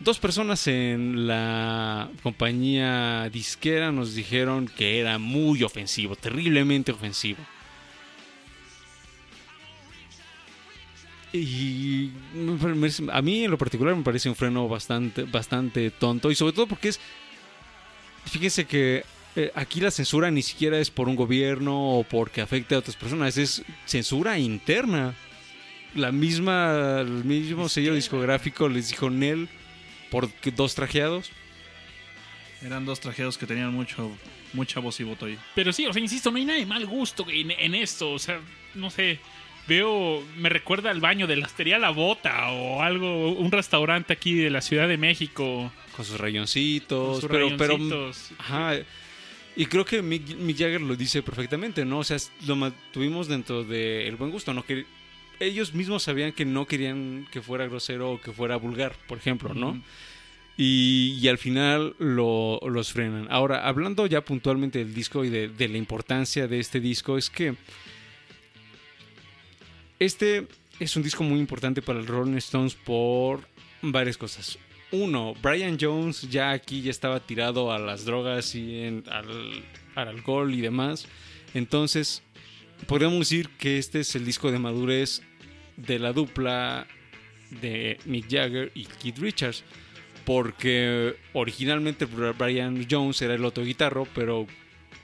[0.04, 7.39] Dos personas en la compañía disquera nos dijeron que era muy ofensivo, terriblemente ofensivo.
[11.32, 12.12] Y
[13.13, 16.68] a mí en lo particular me parece un freno bastante, bastante tonto y sobre todo
[16.68, 17.00] porque es,
[18.26, 19.06] fíjense que
[19.38, 22.98] eh, aquí la censura ni siquiera es por un gobierno o porque afecte a otras
[22.98, 25.16] personas, es censura interna
[25.95, 29.47] la misma, el mismo sello discográfico les dijo Nel
[30.14, 31.32] por dos trajeados.
[32.61, 34.16] Eran dos trajeados que tenían mucho,
[34.53, 35.39] mucha voz y voto ahí.
[35.55, 38.11] Pero sí, o sea, insisto, no hay nada de mal gusto en, en esto.
[38.11, 38.39] O sea,
[38.76, 39.20] no sé.
[39.68, 44.36] Veo, me recuerda al baño de la Hostería La Bota o algo, un restaurante aquí
[44.36, 45.72] de la Ciudad de México.
[45.95, 47.14] Con sus rayoncitos.
[47.14, 47.78] con sus pero, pero.
[47.78, 48.32] rayoncitos.
[48.38, 48.76] Ajá.
[49.55, 51.99] Y creo que Mick, Mick Jagger lo dice perfectamente, ¿no?
[51.99, 54.64] O sea, lo mantuvimos dentro del buen gusto, ¿no?
[54.64, 54.86] Que
[55.40, 59.54] ellos mismos sabían que no querían que fuera grosero o que fuera vulgar, por ejemplo,
[59.54, 59.82] ¿no?
[60.58, 63.28] Y, y al final lo- los frenan.
[63.32, 67.30] Ahora, hablando ya puntualmente del disco y de, de la importancia de este disco, es
[67.30, 67.56] que
[70.00, 70.48] este
[70.80, 73.42] es un disco muy importante para el Rolling Stones por
[73.82, 74.58] varias cosas.
[74.92, 79.64] Uno, Brian Jones ya aquí ya estaba tirado a las drogas y en- al,
[79.96, 81.08] al alcohol y demás.
[81.54, 82.22] Entonces,
[82.88, 85.22] podríamos decir que este es el disco de madurez
[85.78, 86.88] de la dupla
[87.62, 89.64] de Mick Jagger y Keith Richards.
[90.26, 94.48] Porque originalmente Brian Jones era el otro guitarro, pero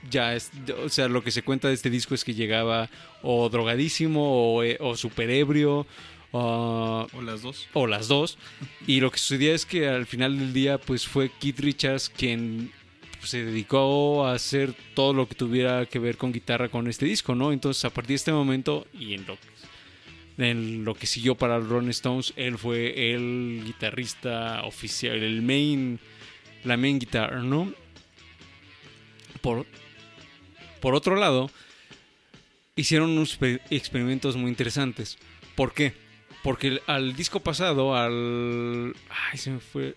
[0.08, 0.50] ya es,
[0.82, 2.88] o sea, lo que se cuenta de este disco es que llegaba
[3.22, 5.86] o drogadísimo o, eh, o super ebrio
[6.32, 7.68] ah, O las dos.
[7.74, 8.38] o las dos.
[8.86, 12.72] Y lo que sucedía es que al final del día, pues fue Keith Richards quien
[13.20, 17.06] pues, se dedicó a hacer todo lo que tuviera que ver con guitarra con este
[17.06, 17.52] disco, ¿no?
[17.52, 19.38] Entonces, a partir de este momento y en lo,
[20.38, 26.00] en lo que siguió para Rolling Stones, él fue el guitarrista oficial, el main,
[26.64, 27.72] la main guitar, ¿no?
[29.40, 29.66] Por,
[30.80, 31.50] por otro lado,
[32.76, 35.18] hicieron unos exper- experimentos muy interesantes.
[35.54, 35.92] ¿Por qué?
[36.42, 38.94] Porque al disco pasado, al.
[39.10, 39.94] Ay, se me fue.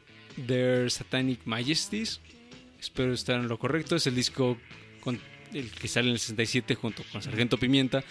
[0.48, 2.20] Their Satanic Majesties.
[2.84, 3.96] Espero estar en lo correcto.
[3.96, 4.58] Es el disco
[5.00, 5.18] con
[5.54, 8.04] el que sale en el 67 junto con Sargento Pimienta.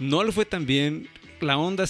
[0.00, 1.08] No le fue tan bien.
[1.40, 1.86] La onda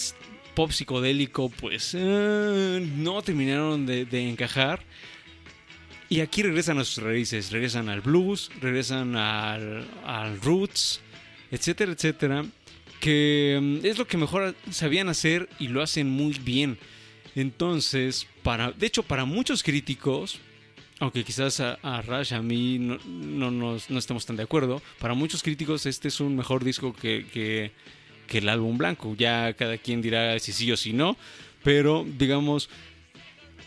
[0.54, 1.96] pop psicodélico, pues.
[1.98, 4.84] eh, no terminaron de, de encajar.
[6.08, 7.50] Y aquí regresan a sus raíces.
[7.50, 11.00] Regresan al blues, regresan al, al roots,
[11.50, 12.44] etcétera, etcétera
[13.00, 16.78] que mm, es lo que mejor sabían hacer y lo hacen muy bien.
[17.34, 20.38] Entonces, para, de hecho, para muchos críticos,
[21.02, 24.80] aunque quizás a, a Rush, a mí no, no, nos- no estemos tan de acuerdo,
[25.00, 27.72] para muchos críticos este es un mejor disco que, que,
[28.28, 29.14] que el álbum blanco.
[29.18, 31.16] Ya cada quien dirá si sí o si no,
[31.64, 32.70] pero digamos,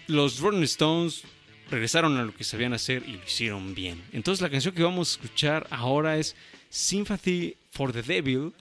[0.08, 1.24] los Rolling Stones
[1.70, 4.02] regresaron a lo que sabían hacer y lo hicieron bien.
[4.14, 6.36] Entonces la canción que vamos a escuchar ahora es
[6.70, 8.54] Sympathy for the Devil,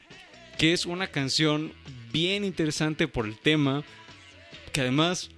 [0.58, 1.72] que es una canción
[2.12, 3.84] bien interesante por el tema,
[4.72, 5.30] que además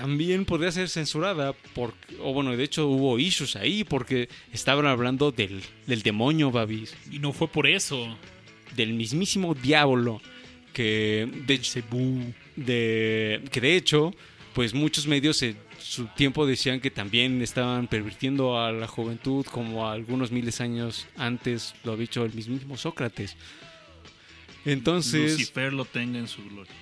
[0.00, 5.32] también podría ser censurada, por, o bueno, de hecho hubo issues ahí porque estaban hablando
[5.32, 8.16] del, del demonio Babis, Y no fue por eso.
[8.74, 10.20] del mismísimo diablo,
[10.72, 11.58] que de,
[12.56, 14.14] de que de hecho,
[14.52, 19.88] pues muchos medios en su tiempo decían que también estaban pervirtiendo a la juventud como
[19.88, 23.36] algunos miles de años antes lo había hecho el mismísimo Sócrates.
[24.64, 26.74] Entonces, Lucifer lo tenga en su gloria.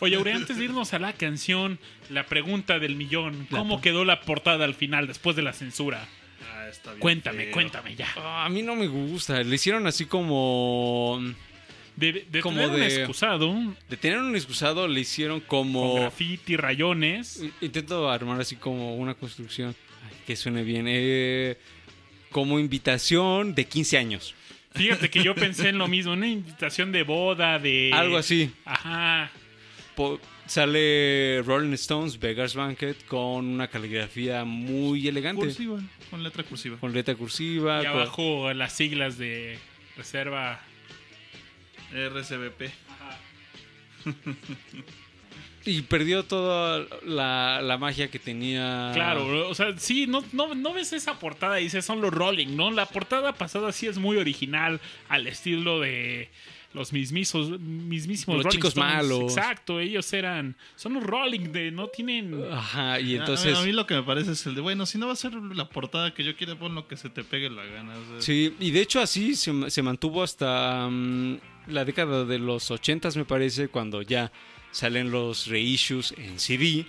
[0.00, 1.78] Oye, Aure, antes de irnos a la canción,
[2.10, 3.46] la pregunta del millón.
[3.50, 6.06] ¿Cómo quedó la portada al final después de la censura?
[6.52, 7.52] Ah, está bien Cuéntame, feo.
[7.52, 8.08] cuéntame ya.
[8.16, 9.42] ah, a mí no me gusta.
[9.42, 11.20] Le hicieron así como
[11.96, 13.54] De, de Como tener un excusado,
[13.88, 17.42] de tener un excusado, le hicieron con como graffiti, rayones.
[17.60, 19.74] Intento armar así como una construcción
[20.04, 20.86] ay, que suene bien.
[20.88, 21.56] Eh,
[22.30, 24.34] como invitación de 15 años.
[24.74, 27.92] Fíjate que yo pensé en lo mismo, una invitación de boda, de...
[27.94, 28.50] Algo así.
[28.64, 29.30] Ajá.
[29.94, 35.42] Po- sale Rolling Stones, Vegas Banquet, con una caligrafía muy elegante.
[35.46, 35.80] Cursiva,
[36.10, 36.76] con letra cursiva.
[36.78, 37.80] Con letra cursiva.
[37.82, 39.58] Y con- abajo las siglas de
[39.96, 40.60] reserva.
[41.92, 42.62] RCBP.
[45.66, 48.90] Y perdió toda la, la magia que tenía.
[48.92, 52.54] Claro, o sea, sí, no, no, no ves esa portada y dices, son los Rolling,
[52.54, 52.70] ¿no?
[52.70, 54.78] La portada pasada sí es muy original,
[55.08, 56.28] al estilo de
[56.74, 58.94] los mismizos, mismísimos Los Rolling chicos Stones.
[58.94, 59.22] malos.
[59.36, 62.34] Exacto, ellos eran, son los Rolling, de no tienen...
[62.52, 63.56] Ajá, y A- entonces.
[63.56, 65.32] A, mí lo que me parece es el de, bueno, si no va a ser
[65.34, 67.94] la portada que yo quiera, pon lo que se te pegue la gana.
[67.96, 71.36] o sea, Sí, y de hecho así se, se mantuvo hasta mm,
[71.68, 74.30] la década de los 80 me parece, cuando ya
[74.72, 76.84] salen los reissues en CD,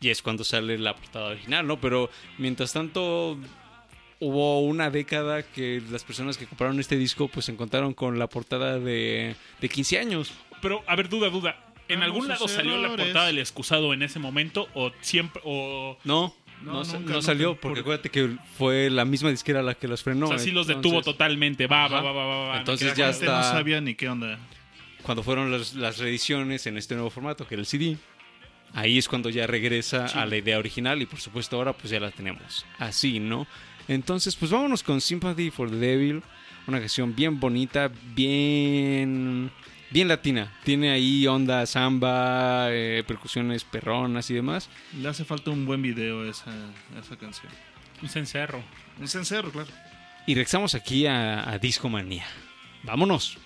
[0.00, 1.80] y es cuando sale la portada original, ¿no?
[1.80, 2.08] Pero
[2.38, 3.36] mientras tanto
[4.20, 8.26] hubo una década que las personas que compraron este disco pues se encontraron con la
[8.28, 10.32] portada de, de 15 años.
[10.60, 11.64] Pero, a ver, duda, duda.
[11.88, 15.40] ¿En Vamos algún lado salió la portada del excusado en ese momento o siempre...
[15.44, 15.96] o...
[16.04, 17.26] No, No, no, sa- nunca, no nunca.
[17.26, 20.26] salió, porque Por- acuérdate que fue la misma disquera la que los frenó.
[20.26, 21.66] o sea, sí los detuvo entonces- totalmente.
[21.66, 22.58] Va, va, va, va, va, va.
[22.58, 23.08] Entonces ya claro.
[23.12, 24.38] La gente está- no sabía ni qué onda.
[25.02, 27.96] cuando fueron las, las reediciones en este nuevo formato, que era el CD,
[28.74, 32.00] ahí es cuando ya regresa a la idea original y por supuesto ahora pues ya
[32.00, 33.46] la tenemos así, ¿no?
[33.88, 36.22] Entonces pues vámonos con Sympathy for the Devil,
[36.66, 39.50] una canción bien bonita, bien
[39.90, 44.68] bien latina, tiene ahí onda samba, eh, percusiones perronas y demás.
[45.00, 47.50] Le hace falta un buen video a esa, a esa canción.
[48.02, 48.62] Un cencerro.
[49.00, 49.68] Un cencerro, claro.
[50.26, 52.26] y regresamos aquí a, a Disco Manía.
[52.82, 53.38] Vámonos.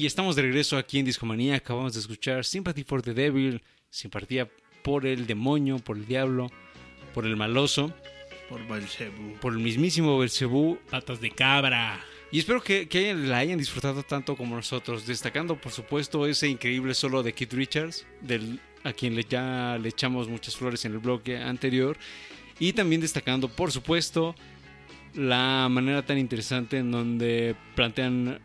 [0.00, 1.56] Y estamos de regreso aquí en Discomanía.
[1.56, 4.48] Acabamos de escuchar Sympathy for the Devil, simpatía
[4.82, 6.50] por el demonio, por el diablo,
[7.12, 7.92] por el maloso,
[8.48, 9.34] Por Belzebú.
[9.42, 10.78] por el mismísimo Belcebú.
[10.88, 12.00] Patas de cabra.
[12.32, 16.94] Y espero que, que la hayan disfrutado tanto como nosotros, destacando por supuesto ese increíble
[16.94, 20.98] solo de Keith Richards, del, a quien le, ya le echamos muchas flores en el
[21.00, 21.98] bloque anterior,
[22.58, 24.34] y también destacando por supuesto
[25.12, 28.40] la manera tan interesante en donde plantean,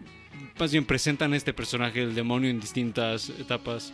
[0.60, 3.94] más bien presentan a este personaje del demonio en distintas etapas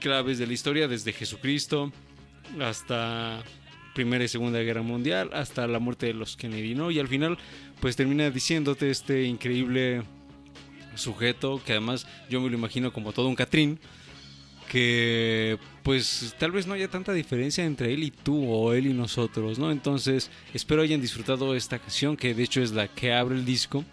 [0.00, 1.92] claves de la historia, desde Jesucristo
[2.60, 3.42] hasta
[3.94, 6.90] Primera y Segunda Guerra Mundial, hasta la muerte de los Kennedy, ¿no?
[6.90, 7.36] Y al final,
[7.80, 10.02] pues termina diciéndote este increíble
[10.94, 13.78] sujeto, que además yo me lo imagino como todo un Catrín,
[14.68, 18.92] que pues tal vez no haya tanta diferencia entre él y tú o él y
[18.92, 19.70] nosotros, ¿no?
[19.70, 23.84] Entonces espero hayan disfrutado esta canción, que de hecho es la que abre el disco.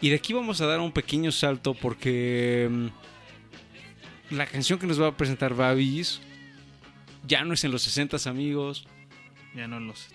[0.00, 2.86] Y de aquí vamos a dar un pequeño salto porque mm,
[4.34, 6.20] la canción que nos va a presentar Babis
[7.26, 8.86] ya no es en los 60 amigos,
[9.54, 10.08] Ya no los.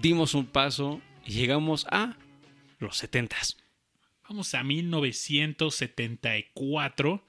[0.00, 2.14] dimos un paso y llegamos a
[2.78, 3.56] los 70s.
[4.28, 7.24] Vamos a 1974.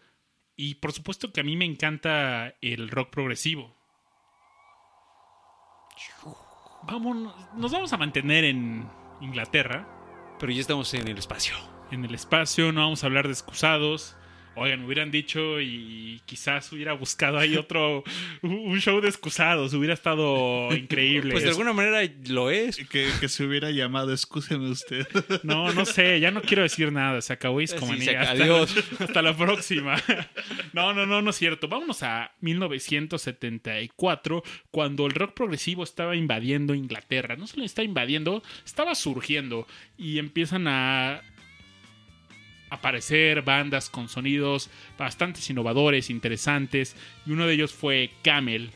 [0.56, 3.76] Y por supuesto que a mí me encanta el rock progresivo.
[6.84, 8.88] Vamos, nos vamos a mantener en
[9.22, 9.88] Inglaterra.
[10.40, 11.56] Pero ya estamos en el espacio.
[11.92, 14.14] En el espacio, no vamos a hablar de excusados.
[14.60, 18.04] Oigan, me hubieran dicho y quizás hubiera buscado ahí otro,
[18.42, 19.72] un show de excusados.
[19.76, 21.30] Hubiera estado increíble.
[21.34, 22.76] Pues de alguna manera lo es.
[22.90, 25.06] Que, que se hubiera llamado, excúseme usted.
[25.44, 27.22] No, no sé, ya no quiero decir nada.
[27.22, 28.00] Se acabó Discomanía.
[28.00, 28.64] Sí, se acabó.
[28.64, 29.00] Hasta- Adiós.
[29.00, 29.96] Hasta la próxima.
[30.74, 31.68] No, no, no, no es cierto.
[31.68, 37.36] Vámonos a 1974, cuando el rock progresivo estaba invadiendo Inglaterra.
[37.36, 39.68] No solo estaba invadiendo, estaba surgiendo.
[40.00, 41.22] Y empiezan a
[42.70, 46.96] aparecer bandas con sonidos bastante innovadores, interesantes.
[47.26, 48.72] Y uno de ellos fue Camel.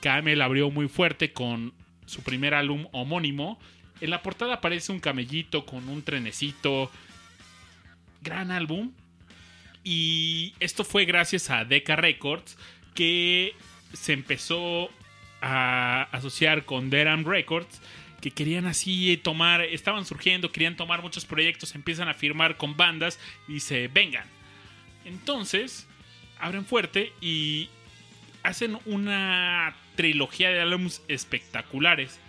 [0.00, 1.72] Camel abrió muy fuerte con
[2.06, 3.58] su primer álbum homónimo.
[4.00, 6.90] En la portada aparece un camellito con un trenecito.
[8.22, 8.92] Gran álbum.
[9.84, 12.56] Y esto fue gracias a Decca Records
[12.94, 13.54] que
[13.92, 14.90] se empezó
[15.40, 17.80] a asociar con Deram Records
[18.20, 23.18] que querían así tomar, estaban surgiendo, querían tomar muchos proyectos, empiezan a firmar con bandas
[23.48, 24.26] y dice, vengan.
[25.04, 25.88] Entonces,
[26.38, 27.68] abren fuerte y
[28.42, 32.20] hacen una trilogía de álbumes espectaculares.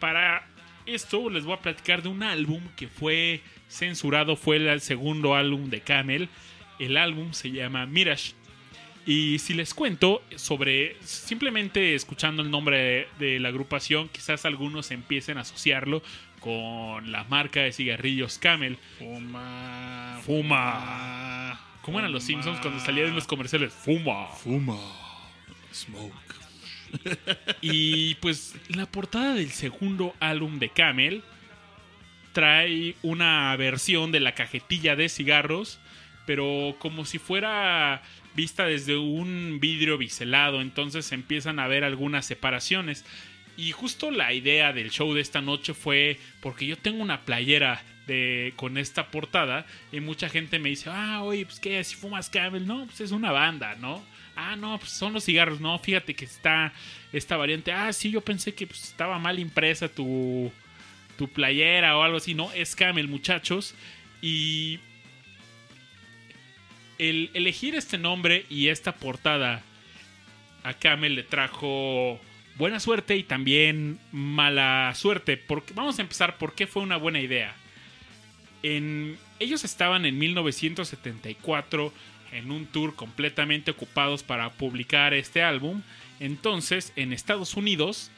[0.00, 0.46] Para
[0.86, 5.70] esto les voy a platicar de un álbum que fue censurado, fue el segundo álbum
[5.70, 6.28] de Camel.
[6.78, 8.32] El álbum se llama Mirage.
[9.08, 14.90] Y si les cuento sobre, simplemente escuchando el nombre de, de la agrupación, quizás algunos
[14.90, 16.02] empiecen a asociarlo
[16.40, 18.76] con la marca de cigarrillos Camel.
[18.98, 20.20] Fuma.
[20.26, 21.58] Fuma.
[21.80, 23.72] ¿Cómo eran los Simpsons cuando salían en los comerciales?
[23.72, 24.26] Fuma.
[24.26, 24.76] Fuma.
[25.72, 26.12] Smoke.
[27.62, 31.22] Y pues la portada del segundo álbum de Camel
[32.34, 35.80] trae una versión de la cajetilla de cigarros,
[36.26, 38.02] pero como si fuera
[38.38, 43.04] vista desde un vidrio biselado, entonces empiezan a ver algunas separaciones.
[43.56, 47.82] Y justo la idea del show de esta noche fue porque yo tengo una playera
[48.06, 52.30] de, con esta portada y mucha gente me dice, ah, oye, pues qué, si fumas
[52.30, 54.04] Camel, no, pues es una banda, ¿no?
[54.36, 56.72] Ah, no, pues son los cigarros, no, fíjate que está
[57.12, 60.52] esta variante, ah, sí, yo pensé que pues, estaba mal impresa tu,
[61.16, 63.74] tu playera o algo así, no, es Camel, muchachos.
[64.22, 64.80] Y
[66.98, 69.62] el elegir este nombre y esta portada
[70.64, 72.20] a Camel le trajo
[72.56, 75.36] buena suerte y también mala suerte.
[75.36, 77.54] Porque, vamos a empezar por qué fue una buena idea.
[78.62, 81.92] En, ellos estaban en 1974
[82.32, 85.82] en un tour completamente ocupados para publicar este álbum.
[86.20, 88.10] Entonces, en Estados Unidos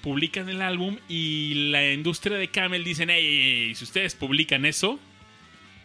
[0.00, 4.98] publican el álbum y la industria de Camel dicen, hey, si ustedes publican eso,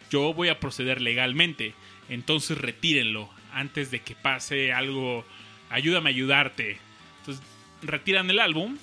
[0.09, 1.73] yo voy a proceder legalmente.
[2.09, 5.25] Entonces retírenlo antes de que pase algo.
[5.69, 6.77] Ayúdame a ayudarte.
[7.19, 7.43] Entonces
[7.81, 8.77] retiran el álbum.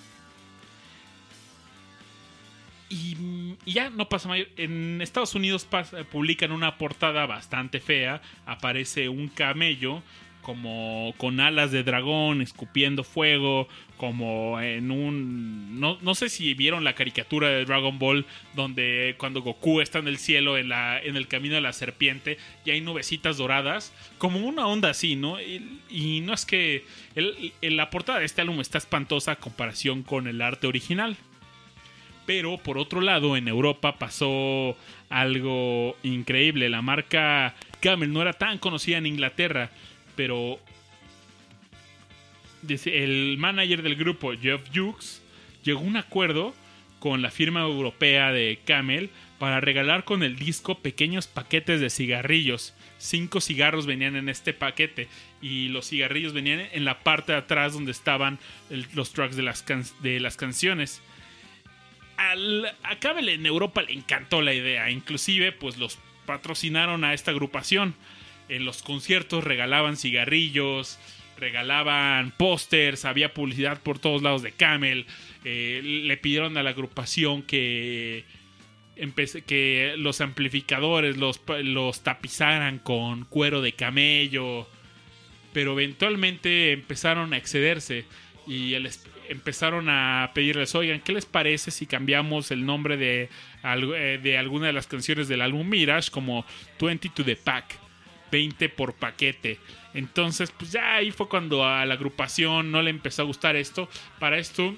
[2.91, 3.17] Y,
[3.65, 4.49] y ya no pasa mayor.
[4.57, 8.21] En Estados Unidos pasa- publican una portada bastante fea.
[8.47, 10.03] Aparece un camello
[10.45, 13.67] como con alas de dragón, escupiendo fuego,
[13.97, 15.81] como en un...
[15.81, 20.07] No, no sé si vieron la caricatura de Dragon Ball, donde cuando Goku está en
[20.07, 24.39] el cielo, en, la, en el camino de la serpiente, y hay nubecitas doradas, como
[24.41, 25.41] una onda así, ¿no?
[25.41, 26.85] Y, no es que...
[27.15, 31.17] el- la portada de este álbum está espantosa a comparación con el arte original.
[32.27, 34.77] Pero por otro lado, en Europa pasó
[35.11, 36.69] algo increíble.
[36.71, 39.71] La marca Camel no era tan conocida en Inglaterra,
[40.17, 40.59] pero
[42.87, 45.23] el manager del grupo, Jeff Hughes,
[45.63, 46.55] llegó a un acuerdo
[46.99, 52.73] con la firma europea de Camel para regalar con el disco pequeños paquetes de cigarrillos.
[52.97, 55.09] Cinco cigarros venían en este paquete
[55.43, 58.39] y los cigarrillos venían en la parte de atrás donde estaban
[58.95, 59.65] los tracks de las,
[60.01, 61.03] de las canciones.
[62.17, 67.95] A Camel en Europa le encantó la idea, inclusive pues los patrocinaron a esta agrupación.
[68.49, 70.99] En los conciertos regalaban cigarrillos,
[71.39, 75.07] regalaban pósters, había publicidad por todos lados de Camel.
[75.45, 78.25] Eh, le pidieron a la agrupación que,
[79.47, 84.69] que los amplificadores los, los tapizaran con cuero de camello.
[85.53, 88.05] Pero eventualmente empezaron a excederse
[88.47, 88.75] y
[89.29, 93.29] empezaron a pedirles, oigan, ¿qué les parece si cambiamos el nombre de,
[93.63, 96.45] eh, de alguna de las canciones del álbum Mirage como
[96.81, 97.84] 20 to the Pack?
[98.35, 99.61] 20 por paquete.
[99.95, 103.89] Entonces, pues ya ahí fue cuando a la agrupación no le empezó a gustar esto.
[104.19, 104.75] Para esto,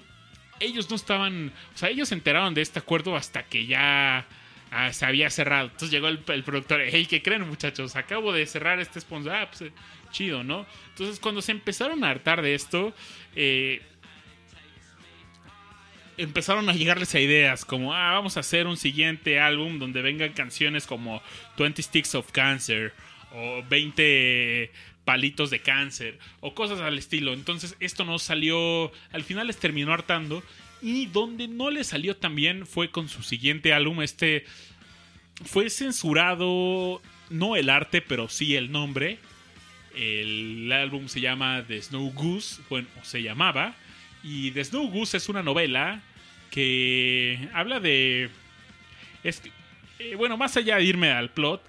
[0.61, 4.27] ellos no estaban, o sea, ellos se enteraron de este acuerdo hasta que ya
[4.71, 5.69] ah, se había cerrado.
[5.69, 7.97] Entonces llegó el, productor, hey, ¿qué creen muchachos?
[7.97, 9.33] Acabo de cerrar este sponsor.
[9.33, 9.73] Ah, pues eh,
[10.11, 10.67] chido, ¿no?
[10.91, 12.93] Entonces cuando se empezaron a hartar de esto,
[13.35, 13.81] eh,
[16.19, 20.35] empezaron a llegarles a ideas como, ah, vamos a hacer un siguiente álbum donde vengan
[20.35, 21.23] canciones como
[21.57, 22.93] 20 Sticks of Cancer
[23.37, 24.73] o 20
[25.05, 27.33] palitos de cáncer o cosas al estilo.
[27.33, 30.43] Entonces esto no salió, al final les terminó hartando
[30.83, 34.45] y donde no le salió tan bien fue con su siguiente álbum, este
[35.45, 39.19] fue censurado, no el arte, pero sí el nombre.
[39.95, 43.75] El álbum se llama The Snow Goose, bueno, se llamaba.
[44.23, 46.03] Y The Snow Goose es una novela
[46.51, 48.31] que habla de...
[49.25, 51.63] Eh, bueno, más allá de irme al plot,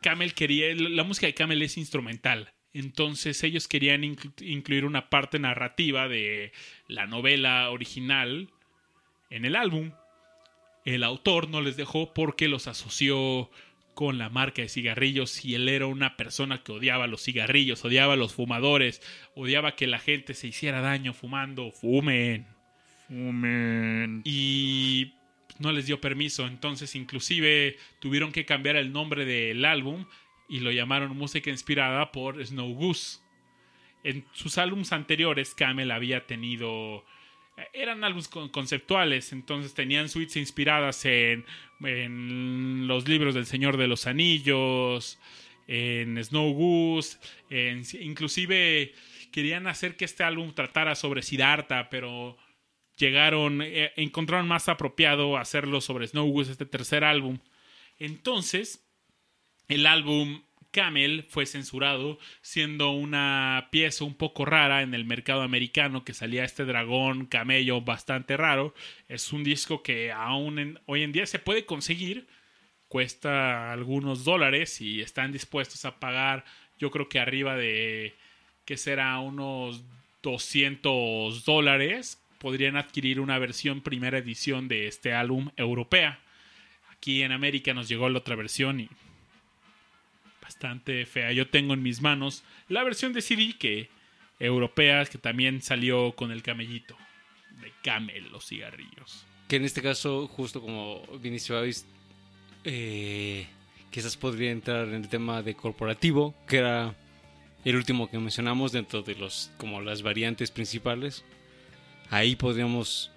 [0.00, 0.74] Camel quería...
[0.74, 2.52] La música de Camel es instrumental.
[2.74, 6.52] Entonces ellos querían inclu- incluir una parte narrativa de
[6.86, 8.50] la novela original
[9.30, 9.92] en el álbum.
[10.84, 13.50] El autor no les dejó porque los asoció
[13.94, 18.12] con la marca de cigarrillos y él era una persona que odiaba los cigarrillos, odiaba
[18.12, 19.02] a los fumadores,
[19.34, 22.46] odiaba que la gente se hiciera daño fumando, fumen.
[23.08, 24.22] Fumen.
[24.24, 25.14] Y
[25.58, 30.04] no les dio permiso, entonces inclusive tuvieron que cambiar el nombre del álbum
[30.48, 33.18] y lo llamaron música inspirada por Snow Goose.
[34.04, 37.04] En sus álbumes anteriores, Camel había tenido.
[37.72, 41.44] Eran álbumes con- conceptuales, entonces tenían suites inspiradas en,
[41.80, 45.18] en los libros del Señor de los Anillos,
[45.66, 47.18] en Snow Goose,
[47.50, 48.94] en- inclusive
[49.32, 52.38] querían hacer que este álbum tratara sobre Siddhartha, pero
[52.98, 57.38] llegaron, eh, encontraron más apropiado hacerlo sobre Snow Goose, este tercer álbum.
[57.98, 58.84] Entonces,
[59.68, 66.04] el álbum Camel fue censurado, siendo una pieza un poco rara en el mercado americano
[66.04, 68.74] que salía este dragón camello bastante raro.
[69.08, 72.26] Es un disco que aún en- hoy en día se puede conseguir,
[72.86, 76.44] cuesta algunos dólares y están dispuestos a pagar,
[76.78, 78.14] yo creo que arriba de,
[78.66, 79.84] que será unos
[80.22, 86.20] 200 dólares, podrían adquirir una versión primera edición de este álbum europea.
[86.90, 88.88] Aquí en América nos llegó la otra versión y
[90.42, 91.32] bastante fea.
[91.32, 93.90] Yo tengo en mis manos la versión de CD que
[94.40, 96.96] europea que también salió con el camellito
[97.60, 99.26] de Camel los cigarrillos.
[99.48, 101.86] Que en este caso, justo como Vinicio Avis,
[102.64, 103.46] eh,
[103.90, 106.94] quizás podría entrar en el tema de corporativo, que era
[107.64, 111.24] el último que mencionamos dentro de los como las variantes principales.
[112.10, 113.10] Ahí podríamos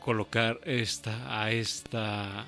[0.00, 2.46] colocar esta a esta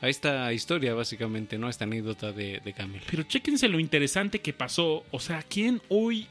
[0.00, 1.68] a esta historia básicamente, ¿no?
[1.68, 3.02] Esta anécdota de, de Camel.
[3.10, 5.04] Pero chéquense lo interesante que pasó.
[5.10, 6.28] O sea, ¿quién hoy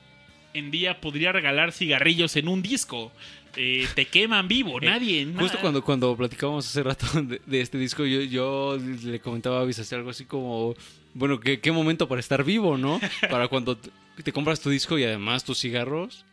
[0.53, 3.11] en día podría regalar cigarrillos en un disco?
[3.57, 5.25] Eh, te queman vivo, nadie.
[5.25, 5.61] Justo nada.
[5.61, 9.79] cuando, cuando platicábamos hace rato de, de este disco, yo, yo le comentaba a Avis
[9.79, 10.75] hacer algo así como,
[11.13, 13.01] bueno, ¿qué, qué momento para estar vivo, ¿no?
[13.29, 13.77] Para cuando
[14.23, 16.25] te compras tu disco y además tus cigarros.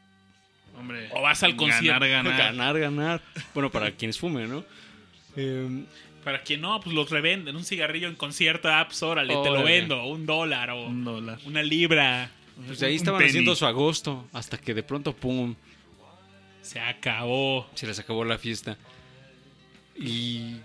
[0.85, 1.09] Hombre.
[1.13, 2.01] O vas al concierto.
[2.01, 2.39] Ganar, ganar.
[2.39, 3.23] Ganar, ganar.
[3.55, 4.65] Bueno, para quienes fumen, ¿no?
[5.37, 5.85] Eh,
[6.23, 7.57] Para quien no, pues los revenden.
[7.57, 10.05] Un cigarrillo en concierto, ah, pues órale, te lo vendo.
[10.07, 11.39] Un dólar o Un dólar.
[11.47, 12.31] una libra.
[12.67, 13.31] pues ahí estaban penny.
[13.31, 15.55] haciendo su agosto, hasta que de pronto, pum,
[16.63, 17.69] Se acabó.
[17.75, 18.77] se les acabó la fiesta.
[19.97, 20.57] Y...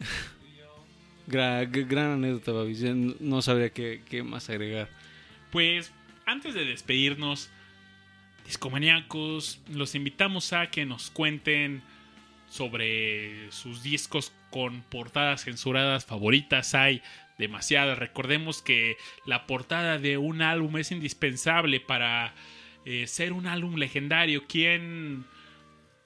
[1.26, 2.80] gran, gran anécdota, Babis.
[2.80, 4.88] Ya No no sabría qué, qué más agregar.
[5.50, 5.92] Pues
[6.26, 7.50] antes de despedirnos,
[8.48, 11.82] discomaníacos, los invitamos a que nos cuenten
[12.48, 16.74] sobre sus discos con portadas censuradas favoritas.
[16.74, 17.02] Hay
[17.36, 17.98] demasiadas.
[17.98, 18.96] Recordemos que
[19.26, 22.32] la portada de un álbum es indispensable para
[22.86, 24.46] eh, ser un álbum legendario.
[24.48, 25.26] ¿Quién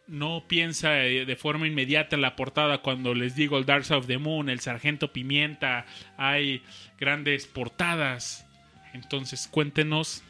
[0.08, 4.08] no piensa de forma inmediata en la portada cuando les digo el Dark Side of
[4.08, 5.86] the Moon, el Sargento Pimienta?
[6.16, 6.64] Hay
[6.98, 8.44] grandes portadas.
[8.94, 10.24] Entonces cuéntenos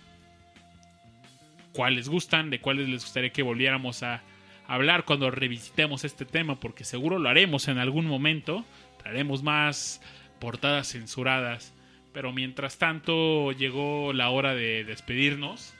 [1.73, 4.23] cuáles gustan, de cuáles les gustaría que volviéramos a
[4.67, 8.65] hablar cuando revisitemos este tema, porque seguro lo haremos en algún momento.
[8.99, 10.01] Traeremos más
[10.39, 11.73] portadas censuradas.
[12.13, 15.73] Pero mientras tanto llegó la hora de despedirnos.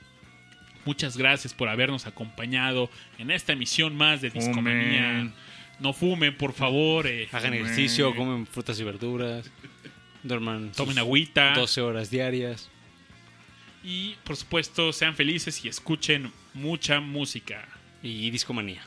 [0.85, 5.31] Muchas gracias por habernos acompañado en esta emisión más de Discomanía.
[5.79, 7.07] No fumen, por favor.
[7.07, 9.49] eh, Hagan ejercicio, comen frutas y verduras,
[10.23, 11.53] duerman tomen agüita.
[11.55, 12.69] 12 horas diarias.
[13.83, 17.67] Y por supuesto, sean felices y escuchen mucha música.
[18.01, 18.81] Y discomanía.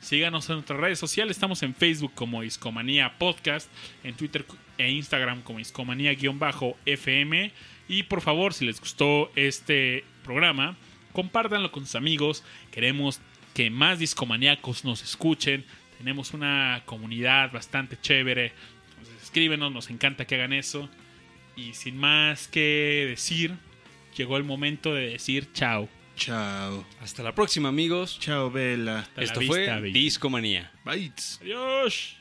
[0.00, 1.36] Síganos en nuestras redes sociales.
[1.36, 3.68] Estamos en Facebook como Discomanía Podcast,
[4.04, 4.44] en Twitter
[4.78, 7.52] e Instagram como Discomanía-FM.
[7.88, 10.76] Y por favor, si les gustó este programa,
[11.12, 12.44] compártanlo con sus amigos.
[12.70, 13.20] Queremos
[13.54, 15.64] que más discomaníacos nos escuchen.
[15.98, 18.52] Tenemos una comunidad bastante chévere.
[18.90, 20.88] Entonces, escríbenos, nos encanta que hagan eso.
[21.56, 23.56] Y sin más que decir,
[24.18, 25.88] llegó el momento de decir chao.
[26.16, 26.84] Chao.
[27.00, 28.18] Hasta la próxima, amigos.
[28.18, 29.00] Chao, Vela.
[29.00, 29.92] Hasta la Esto vista, fue baby.
[29.92, 30.72] Discomanía.
[30.84, 31.38] Bites.
[31.40, 32.16] Adiós.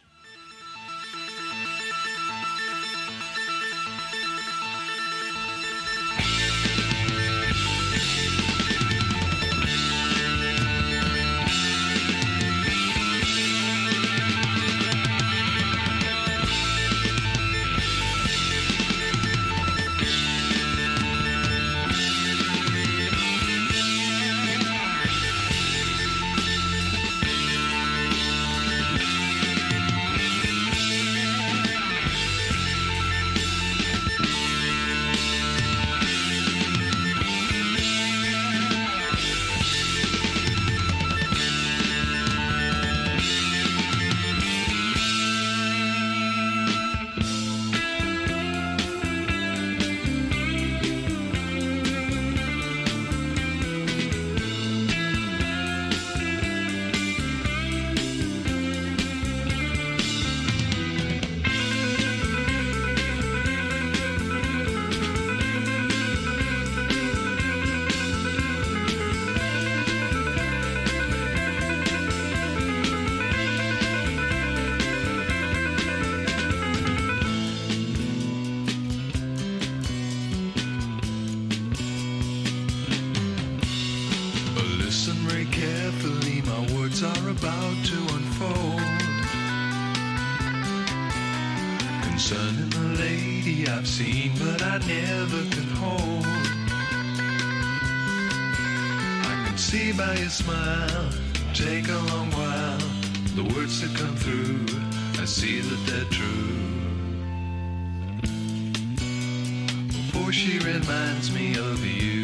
[110.37, 112.23] She reminds me of you.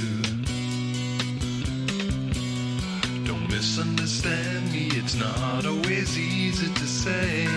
[3.25, 7.47] Don't misunderstand me, it's not always easy to say.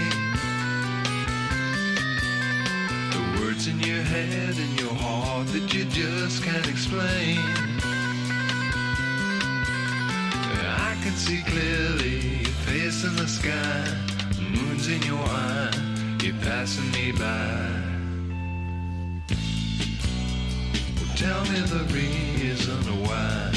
[3.12, 7.38] The words in your head and your heart that you just can't explain.
[10.88, 13.84] I can see clearly your face in the sky,
[14.40, 15.70] moon's in your eye,
[16.22, 17.75] you're passing me by.
[21.26, 23.55] Tell me the reason why.